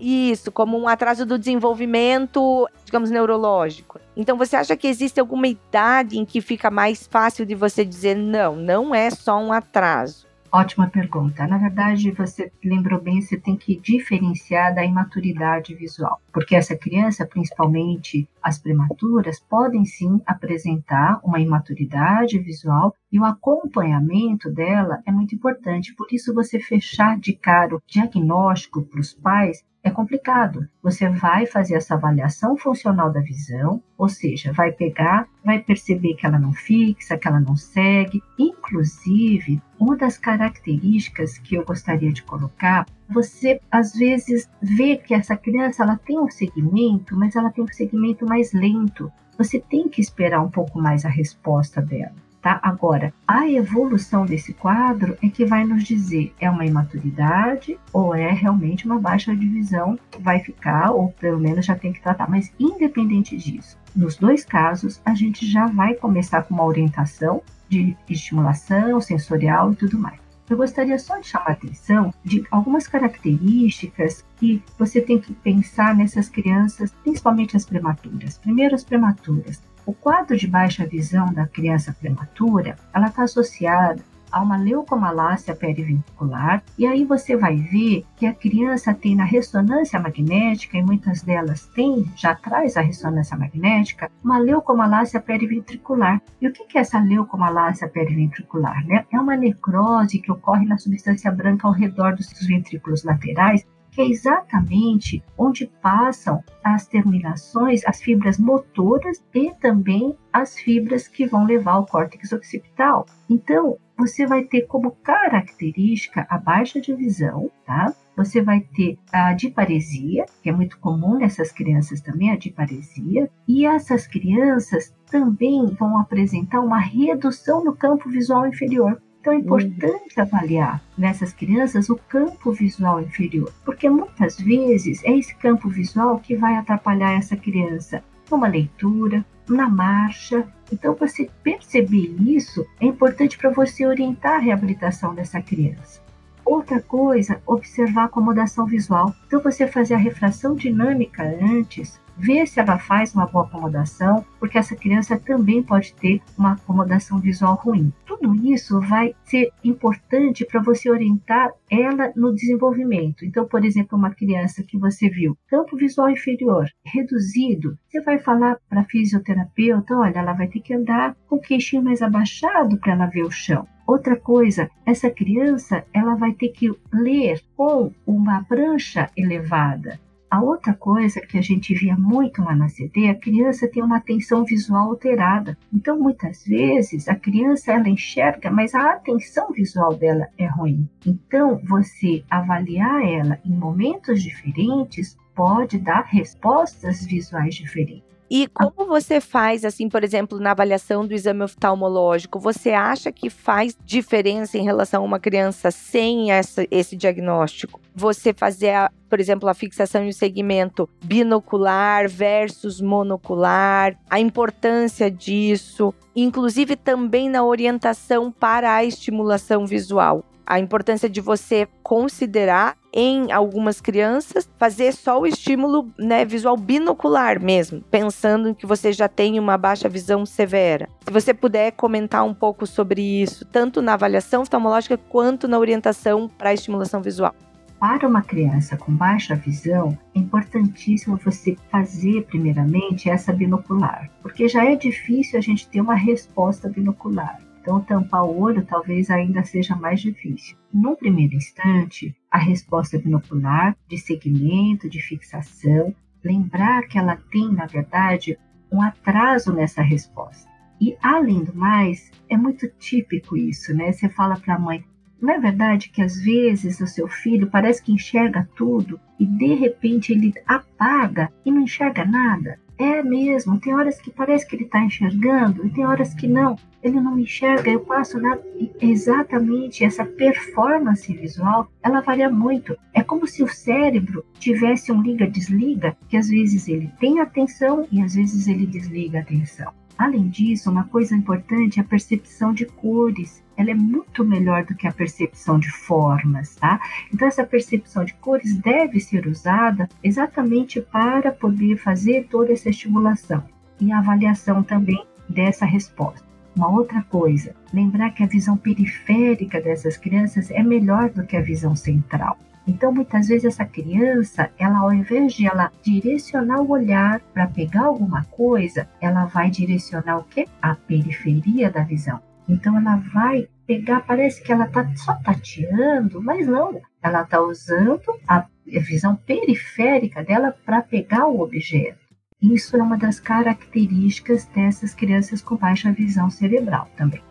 Isso, 0.00 0.50
como 0.52 0.78
um 0.78 0.88
atraso 0.88 1.26
do 1.26 1.38
desenvolvimento, 1.38 2.68
digamos, 2.84 3.10
neurológico. 3.10 4.00
Então, 4.16 4.36
você 4.36 4.56
acha 4.56 4.76
que 4.76 4.86
existe 4.86 5.18
alguma 5.20 5.48
idade 5.48 6.18
em 6.18 6.24
que 6.24 6.40
fica 6.40 6.70
mais 6.70 7.06
fácil 7.06 7.44
de 7.44 7.54
você 7.54 7.84
dizer 7.84 8.16
não, 8.16 8.54
não 8.56 8.94
é 8.94 9.10
só 9.10 9.38
um 9.38 9.52
atraso? 9.52 10.29
Ótima 10.52 10.88
pergunta. 10.88 11.46
Na 11.46 11.58
verdade, 11.58 12.10
você 12.10 12.50
lembrou 12.64 13.00
bem, 13.00 13.20
você 13.20 13.36
tem 13.36 13.56
que 13.56 13.78
diferenciar 13.80 14.74
da 14.74 14.84
imaturidade 14.84 15.76
visual, 15.76 16.20
porque 16.32 16.56
essa 16.56 16.76
criança, 16.76 17.24
principalmente 17.24 18.28
as 18.42 18.58
prematuras, 18.58 19.38
podem 19.38 19.84
sim 19.84 20.20
apresentar 20.26 21.20
uma 21.22 21.38
imaturidade 21.38 22.36
visual 22.40 22.96
e 23.12 23.20
o 23.20 23.24
acompanhamento 23.24 24.50
dela 24.50 25.00
é 25.06 25.12
muito 25.12 25.36
importante. 25.36 25.94
Por 25.94 26.08
isso, 26.10 26.34
você 26.34 26.58
fechar 26.58 27.16
de 27.16 27.32
cara 27.32 27.76
o 27.76 27.82
diagnóstico 27.86 28.82
para 28.82 29.00
os 29.00 29.12
pais 29.12 29.64
é 29.82 29.90
complicado. 29.90 30.68
Você 30.82 31.08
vai 31.08 31.46
fazer 31.46 31.74
essa 31.74 31.94
avaliação 31.94 32.56
funcional 32.56 33.10
da 33.10 33.20
visão, 33.20 33.82
ou 33.96 34.08
seja, 34.08 34.52
vai 34.52 34.72
pegar, 34.72 35.26
vai 35.44 35.58
perceber 35.58 36.14
que 36.14 36.26
ela 36.26 36.38
não 36.38 36.52
fixa, 36.52 37.16
que 37.16 37.26
ela 37.26 37.40
não 37.40 37.56
segue. 37.56 38.22
Inclusive, 38.70 39.60
uma 39.80 39.96
das 39.96 40.16
características 40.16 41.36
que 41.38 41.56
eu 41.56 41.64
gostaria 41.64 42.12
de 42.12 42.22
colocar, 42.22 42.86
você 43.08 43.60
às 43.68 43.92
vezes 43.92 44.48
vê 44.62 44.96
que 44.96 45.12
essa 45.12 45.36
criança 45.36 45.82
ela 45.82 45.96
tem 45.96 46.20
um 46.20 46.30
segmento, 46.30 47.16
mas 47.16 47.34
ela 47.34 47.50
tem 47.50 47.64
um 47.64 47.68
segmento 47.68 48.24
mais 48.24 48.52
lento. 48.52 49.10
você 49.36 49.58
tem 49.58 49.88
que 49.88 50.00
esperar 50.02 50.42
um 50.42 50.50
pouco 50.50 50.78
mais 50.78 51.04
a 51.04 51.08
resposta 51.08 51.80
dela. 51.80 52.12
Tá? 52.42 52.60
Agora, 52.62 53.12
a 53.26 53.48
evolução 53.50 54.24
desse 54.24 54.54
quadro 54.54 55.16
é 55.22 55.28
que 55.28 55.44
vai 55.44 55.64
nos 55.64 55.82
dizer 55.82 56.32
é 56.38 56.48
uma 56.48 56.64
imaturidade 56.64 57.78
ou 57.92 58.14
é 58.14 58.30
realmente 58.30 58.86
uma 58.86 58.98
baixa 58.98 59.34
divisão 59.34 59.98
que 60.10 60.22
vai 60.22 60.40
ficar, 60.40 60.90
ou 60.92 61.08
pelo 61.12 61.38
menos 61.38 61.66
já 61.66 61.74
tem 61.74 61.92
que 61.92 62.02
tratar. 62.02 62.30
Mas, 62.30 62.52
independente 62.58 63.36
disso, 63.36 63.78
nos 63.94 64.16
dois 64.16 64.44
casos, 64.44 65.00
a 65.04 65.14
gente 65.14 65.46
já 65.46 65.66
vai 65.66 65.94
começar 65.94 66.42
com 66.42 66.54
uma 66.54 66.64
orientação 66.64 67.42
de 67.68 67.96
estimulação 68.08 69.00
sensorial 69.00 69.72
e 69.72 69.76
tudo 69.76 69.98
mais. 69.98 70.20
Eu 70.48 70.56
gostaria 70.56 70.98
só 70.98 71.16
de 71.18 71.28
chamar 71.28 71.50
a 71.50 71.52
atenção 71.52 72.12
de 72.24 72.44
algumas 72.50 72.88
características 72.88 74.24
que 74.36 74.60
você 74.76 75.00
tem 75.00 75.20
que 75.20 75.32
pensar 75.32 75.94
nessas 75.94 76.28
crianças, 76.28 76.92
principalmente 77.04 77.56
as 77.56 77.64
prematuras. 77.64 78.36
Primeiro, 78.38 78.74
as 78.74 78.82
prematuras. 78.82 79.62
O 79.86 79.92
quadro 79.92 80.36
de 80.36 80.48
baixa 80.48 80.84
visão 80.84 81.32
da 81.32 81.46
criança 81.46 81.94
prematura, 81.98 82.76
ela 82.92 83.06
está 83.06 83.22
associada 83.22 84.02
a 84.30 84.40
uma 84.40 84.56
leucomalácia 84.56 85.54
periventricular, 85.54 86.62
e 86.78 86.86
aí 86.86 87.04
você 87.04 87.36
vai 87.36 87.56
ver 87.56 88.04
que 88.16 88.26
a 88.26 88.34
criança 88.34 88.94
tem 88.94 89.16
na 89.16 89.24
ressonância 89.24 89.98
magnética, 89.98 90.76
e 90.76 90.82
muitas 90.82 91.22
delas 91.22 91.66
têm, 91.74 92.10
já 92.16 92.34
traz 92.34 92.76
a 92.76 92.80
ressonância 92.80 93.36
magnética, 93.36 94.10
uma 94.22 94.38
leucomalácia 94.38 95.20
periventricular. 95.20 96.20
E 96.40 96.48
o 96.48 96.52
que 96.52 96.78
é 96.78 96.80
essa 96.80 96.98
leucomalácia 96.98 97.88
periventricular? 97.88 98.86
Né? 98.86 99.04
É 99.12 99.18
uma 99.18 99.36
necrose 99.36 100.18
que 100.18 100.32
ocorre 100.32 100.66
na 100.66 100.78
substância 100.78 101.30
branca 101.30 101.66
ao 101.66 101.72
redor 101.72 102.14
dos 102.14 102.28
ventrículos 102.46 103.04
laterais, 103.04 103.66
que 103.90 104.00
é 104.00 104.08
exatamente 104.08 105.22
onde 105.36 105.66
passam 105.82 106.42
as 106.62 106.86
terminações, 106.86 107.84
as 107.86 108.00
fibras 108.00 108.38
motoras 108.38 109.22
e 109.34 109.52
também 109.54 110.16
as 110.32 110.56
fibras 110.58 111.08
que 111.08 111.26
vão 111.26 111.44
levar 111.44 111.72
ao 111.72 111.86
córtex 111.86 112.32
occipital. 112.32 113.06
Então, 113.28 113.76
você 114.00 114.26
vai 114.26 114.44
ter 114.44 114.62
como 114.62 114.92
característica 115.02 116.26
a 116.30 116.38
baixa 116.38 116.80
de 116.80 116.94
visão, 116.94 117.50
tá? 117.66 117.94
Você 118.16 118.40
vai 118.40 118.60
ter 118.60 118.98
a 119.12 119.34
diparesia, 119.34 120.24
que 120.42 120.48
é 120.48 120.52
muito 120.52 120.78
comum 120.78 121.18
nessas 121.18 121.52
crianças 121.52 122.00
também, 122.00 122.30
a 122.30 122.36
diparesia, 122.36 123.30
e 123.46 123.66
essas 123.66 124.06
crianças 124.06 124.94
também 125.10 125.66
vão 125.78 125.98
apresentar 125.98 126.60
uma 126.60 126.78
redução 126.78 127.62
no 127.62 127.76
campo 127.76 128.08
visual 128.08 128.46
inferior. 128.46 129.00
Então 129.20 129.34
é 129.34 129.36
uhum. 129.36 129.42
importante 129.42 130.16
uhum. 130.16 130.22
avaliar 130.22 130.82
nessas 130.96 131.32
crianças 131.32 131.90
o 131.90 131.96
campo 132.08 132.52
visual 132.52 133.02
inferior, 133.02 133.52
porque 133.66 133.88
muitas 133.90 134.40
vezes 134.40 135.04
é 135.04 135.12
esse 135.12 135.34
campo 135.34 135.68
visual 135.68 136.18
que 136.18 136.34
vai 136.36 136.56
atrapalhar 136.56 137.12
essa 137.12 137.36
criança 137.36 138.02
numa 138.30 138.48
leitura, 138.48 139.24
na 139.48 139.68
marcha. 139.68 140.46
Então, 140.72 140.94
você 140.94 141.28
perceber 141.42 142.14
isso 142.20 142.66
é 142.80 142.86
importante 142.86 143.36
para 143.36 143.50
você 143.50 143.86
orientar 143.86 144.34
a 144.34 144.38
reabilitação 144.38 145.14
dessa 145.14 145.40
criança. 145.40 146.00
Outra 146.44 146.80
coisa, 146.80 147.40
observar 147.46 148.02
a 148.02 148.04
acomodação 148.06 148.66
visual. 148.66 149.14
Então, 149.26 149.40
você 149.40 149.66
fazer 149.66 149.94
a 149.94 149.98
refração 149.98 150.54
dinâmica 150.54 151.22
antes, 151.22 152.00
ver 152.20 152.46
se 152.46 152.60
ela 152.60 152.78
faz 152.78 153.14
uma 153.14 153.26
boa 153.26 153.46
acomodação, 153.46 154.24
porque 154.38 154.58
essa 154.58 154.76
criança 154.76 155.18
também 155.18 155.62
pode 155.62 155.94
ter 155.94 156.20
uma 156.36 156.52
acomodação 156.52 157.18
visual 157.18 157.54
ruim. 157.54 157.90
Tudo 158.06 158.34
isso 158.46 158.78
vai 158.80 159.14
ser 159.24 159.50
importante 159.64 160.44
para 160.44 160.60
você 160.60 160.90
orientar 160.90 161.50
ela 161.70 162.12
no 162.14 162.34
desenvolvimento. 162.34 163.24
Então, 163.24 163.46
por 163.46 163.64
exemplo, 163.64 163.96
uma 163.96 164.10
criança 164.10 164.62
que 164.62 164.76
você 164.76 165.08
viu 165.08 165.36
campo 165.48 165.76
visual 165.76 166.10
inferior 166.10 166.66
reduzido, 166.84 167.78
você 167.88 168.02
vai 168.02 168.18
falar 168.18 168.58
para 168.68 168.82
a 168.82 168.84
fisioterapeuta, 168.84 169.96
olha, 169.96 170.18
ela 170.18 170.34
vai 170.34 170.46
ter 170.46 170.60
que 170.60 170.74
andar 170.74 171.16
com 171.26 171.36
o 171.36 171.40
queixinho 171.40 171.82
mais 171.82 172.02
abaixado 172.02 172.76
para 172.78 172.92
ela 172.92 173.06
ver 173.06 173.22
o 173.22 173.30
chão. 173.30 173.66
Outra 173.86 174.14
coisa, 174.14 174.70
essa 174.84 175.10
criança 175.10 175.84
ela 175.92 176.14
vai 176.14 176.32
ter 176.32 176.50
que 176.50 176.70
ler 176.92 177.40
com 177.56 177.92
uma 178.06 178.44
prancha 178.44 179.10
elevada. 179.16 179.98
A 180.30 180.40
outra 180.40 180.72
coisa 180.72 181.20
que 181.20 181.36
a 181.36 181.40
gente 181.40 181.74
via 181.74 181.96
muito 181.96 182.40
lá 182.40 182.54
na 182.54 182.68
CD, 182.68 183.08
a 183.08 183.14
criança 183.16 183.66
tem 183.66 183.82
uma 183.82 183.96
atenção 183.96 184.44
visual 184.44 184.90
alterada. 184.90 185.58
Então, 185.72 185.98
muitas 185.98 186.44
vezes, 186.44 187.08
a 187.08 187.16
criança 187.16 187.72
ela 187.72 187.88
enxerga, 187.88 188.48
mas 188.48 188.72
a 188.72 188.92
atenção 188.92 189.50
visual 189.50 189.92
dela 189.92 190.28
é 190.38 190.46
ruim. 190.46 190.88
Então, 191.04 191.60
você 191.64 192.22
avaliar 192.30 193.02
ela 193.02 193.40
em 193.44 193.50
momentos 193.50 194.22
diferentes 194.22 195.18
pode 195.34 195.78
dar 195.78 196.04
respostas 196.04 197.04
visuais 197.04 197.56
diferentes. 197.56 198.09
E 198.30 198.46
como 198.46 198.86
você 198.86 199.20
faz, 199.20 199.64
assim, 199.64 199.88
por 199.88 200.04
exemplo, 200.04 200.38
na 200.38 200.52
avaliação 200.52 201.04
do 201.04 201.12
exame 201.12 201.42
oftalmológico, 201.42 202.38
você 202.38 202.70
acha 202.70 203.10
que 203.10 203.28
faz 203.28 203.76
diferença 203.84 204.56
em 204.56 204.62
relação 204.62 205.02
a 205.02 205.04
uma 205.04 205.18
criança 205.18 205.72
sem 205.72 206.30
essa, 206.30 206.64
esse 206.70 206.94
diagnóstico? 206.94 207.80
Você 207.92 208.32
fazer, 208.32 208.70
a, 208.70 208.90
por 209.08 209.18
exemplo, 209.18 209.48
a 209.48 209.54
fixação 209.54 210.04
e 210.04 210.10
o 210.10 210.14
segmento 210.14 210.88
binocular 211.02 212.08
versus 212.08 212.80
monocular, 212.80 213.98
a 214.08 214.20
importância 214.20 215.10
disso, 215.10 215.92
inclusive 216.14 216.76
também 216.76 217.28
na 217.28 217.42
orientação 217.42 218.30
para 218.30 218.72
a 218.72 218.84
estimulação 218.84 219.66
visual 219.66 220.24
a 220.50 220.58
importância 220.58 221.08
de 221.08 221.20
você 221.20 221.68
considerar 221.80 222.76
em 222.92 223.30
algumas 223.30 223.80
crianças 223.80 224.50
fazer 224.58 224.92
só 224.92 225.20
o 225.20 225.24
estímulo 225.24 225.88
né, 225.96 226.24
visual 226.24 226.56
binocular 226.56 227.40
mesmo, 227.40 227.80
pensando 227.88 228.52
que 228.52 228.66
você 228.66 228.92
já 228.92 229.06
tem 229.06 229.38
uma 229.38 229.56
baixa 229.56 229.88
visão 229.88 230.26
severa. 230.26 230.88
Se 231.04 231.12
você 231.12 231.32
puder 231.32 231.70
comentar 231.70 232.24
um 232.24 232.34
pouco 232.34 232.66
sobre 232.66 233.00
isso, 233.00 233.44
tanto 233.44 233.80
na 233.80 233.94
avaliação 233.94 234.42
oftalmológica 234.42 234.98
quanto 234.98 235.46
na 235.46 235.56
orientação 235.56 236.28
para 236.28 236.52
estimulação 236.52 237.00
visual. 237.00 237.32
Para 237.78 238.08
uma 238.08 238.20
criança 238.20 238.76
com 238.76 238.92
baixa 238.92 239.36
visão, 239.36 239.96
é 240.16 240.18
importantíssimo 240.18 241.16
você 241.24 241.56
fazer, 241.70 242.26
primeiramente, 242.26 243.08
essa 243.08 243.32
binocular, 243.32 244.10
porque 244.20 244.48
já 244.48 244.64
é 244.64 244.74
difícil 244.74 245.38
a 245.38 245.42
gente 245.42 245.68
ter 245.68 245.80
uma 245.80 245.94
resposta 245.94 246.68
binocular. 246.68 247.38
Então, 247.60 247.80
tampar 247.80 248.24
o 248.24 248.40
olho 248.40 248.64
talvez 248.64 249.10
ainda 249.10 249.44
seja 249.44 249.76
mais 249.76 250.00
difícil. 250.00 250.56
No 250.72 250.96
primeiro 250.96 251.34
instante, 251.34 252.16
a 252.30 252.38
resposta 252.38 252.98
binocular, 252.98 253.76
de 253.86 253.98
segmento, 253.98 254.88
de 254.88 255.00
fixação, 255.00 255.94
lembrar 256.24 256.82
que 256.88 256.98
ela 256.98 257.16
tem, 257.30 257.52
na 257.52 257.66
verdade, 257.66 258.38
um 258.72 258.80
atraso 258.80 259.52
nessa 259.52 259.82
resposta. 259.82 260.48
E, 260.80 260.96
além 261.02 261.44
do 261.44 261.54
mais, 261.54 262.10
é 262.28 262.36
muito 262.36 262.66
típico 262.78 263.36
isso, 263.36 263.74
né? 263.74 263.92
Você 263.92 264.08
fala 264.08 264.38
para 264.38 264.54
a 264.54 264.58
mãe, 264.58 264.82
não 265.20 265.34
é 265.34 265.38
verdade 265.38 265.90
que 265.90 266.02
às 266.02 266.18
vezes 266.20 266.80
o 266.80 266.86
seu 266.86 267.06
filho 267.06 267.48
parece 267.48 267.82
que 267.82 267.92
enxerga 267.92 268.48
tudo 268.56 268.98
e 269.18 269.26
de 269.26 269.54
repente 269.54 270.12
ele 270.12 270.32
apaga 270.46 271.30
e 271.44 271.50
não 271.50 271.62
enxerga 271.62 272.04
nada? 272.04 272.58
É 272.78 273.02
mesmo, 273.02 273.60
tem 273.60 273.74
horas 273.74 274.00
que 274.00 274.10
parece 274.10 274.46
que 274.46 274.56
ele 274.56 274.64
está 274.64 274.82
enxergando 274.82 275.66
e 275.66 275.70
tem 275.70 275.84
horas 275.84 276.14
que 276.14 276.26
não. 276.26 276.56
Ele 276.82 276.98
não 276.98 277.14
me 277.14 277.24
enxerga, 277.24 277.70
eu 277.70 277.80
passo 277.80 278.18
na... 278.18 278.38
Exatamente, 278.80 279.84
essa 279.84 280.06
performance 280.06 281.12
visual, 281.12 281.70
ela 281.82 282.00
varia 282.00 282.30
muito. 282.30 282.74
É 282.94 283.02
como 283.02 283.26
se 283.26 283.42
o 283.42 283.48
cérebro 283.48 284.24
tivesse 284.38 284.90
um 284.90 285.02
liga-desliga, 285.02 285.94
que 286.08 286.16
às 286.16 286.28
vezes 286.30 286.68
ele 286.68 286.90
tem 286.98 287.20
atenção 287.20 287.86
e 287.92 288.00
às 288.00 288.14
vezes 288.14 288.48
ele 288.48 288.64
desliga 288.64 289.18
a 289.18 289.20
atenção. 289.20 289.79
Além 290.00 290.30
disso, 290.30 290.70
uma 290.70 290.84
coisa 290.84 291.14
importante 291.14 291.78
é 291.78 291.82
a 291.82 291.84
percepção 291.84 292.54
de 292.54 292.64
cores. 292.64 293.44
Ela 293.54 293.72
é 293.72 293.74
muito 293.74 294.24
melhor 294.24 294.64
do 294.64 294.74
que 294.74 294.86
a 294.86 294.92
percepção 294.92 295.58
de 295.58 295.70
formas, 295.70 296.56
tá? 296.56 296.80
Então, 297.12 297.28
essa 297.28 297.44
percepção 297.44 298.02
de 298.02 298.14
cores 298.14 298.56
deve 298.56 298.98
ser 298.98 299.26
usada 299.26 299.86
exatamente 300.02 300.80
para 300.80 301.30
poder 301.30 301.76
fazer 301.76 302.28
toda 302.30 302.50
essa 302.50 302.70
estimulação 302.70 303.44
e 303.78 303.92
a 303.92 303.98
avaliação 303.98 304.62
também 304.62 305.04
dessa 305.28 305.66
resposta. 305.66 306.26
Uma 306.56 306.70
outra 306.70 307.02
coisa, 307.02 307.54
lembrar 307.70 308.12
que 308.12 308.22
a 308.22 308.26
visão 308.26 308.56
periférica 308.56 309.60
dessas 309.60 309.98
crianças 309.98 310.50
é 310.50 310.62
melhor 310.62 311.10
do 311.10 311.26
que 311.26 311.36
a 311.36 311.42
visão 311.42 311.76
central. 311.76 312.38
Então, 312.66 312.92
muitas 312.92 313.28
vezes 313.28 313.46
essa 313.46 313.64
criança, 313.64 314.50
ela 314.58 314.78
ao 314.78 314.92
invés 314.92 315.32
de 315.32 315.46
ela 315.46 315.72
direcionar 315.82 316.60
o 316.60 316.70
olhar 316.70 317.20
para 317.32 317.46
pegar 317.46 317.84
alguma 317.84 318.24
coisa, 318.24 318.88
ela 319.00 319.24
vai 319.24 319.50
direcionar 319.50 320.18
o 320.18 320.24
quê? 320.24 320.46
A 320.60 320.74
periferia 320.74 321.70
da 321.70 321.82
visão. 321.82 322.20
Então 322.48 322.76
ela 322.76 322.96
vai 322.96 323.48
pegar, 323.66 324.00
parece 324.00 324.42
que 324.42 324.52
ela 324.52 324.66
está 324.66 324.88
só 324.96 325.14
tateando, 325.22 326.20
mas 326.20 326.46
não, 326.46 326.80
ela 327.02 327.22
está 327.22 327.40
usando 327.40 328.00
a 328.26 328.46
visão 328.66 329.14
periférica 329.14 330.24
dela 330.24 330.54
para 330.64 330.82
pegar 330.82 331.26
o 331.26 331.40
objeto. 331.40 331.98
Isso 332.42 332.76
é 332.76 332.82
uma 332.82 332.96
das 332.96 333.20
características 333.20 334.46
dessas 334.46 334.94
crianças 334.94 335.42
com 335.42 335.56
baixa 335.56 335.92
visão 335.92 336.30
cerebral 336.30 336.88
também 336.96 337.22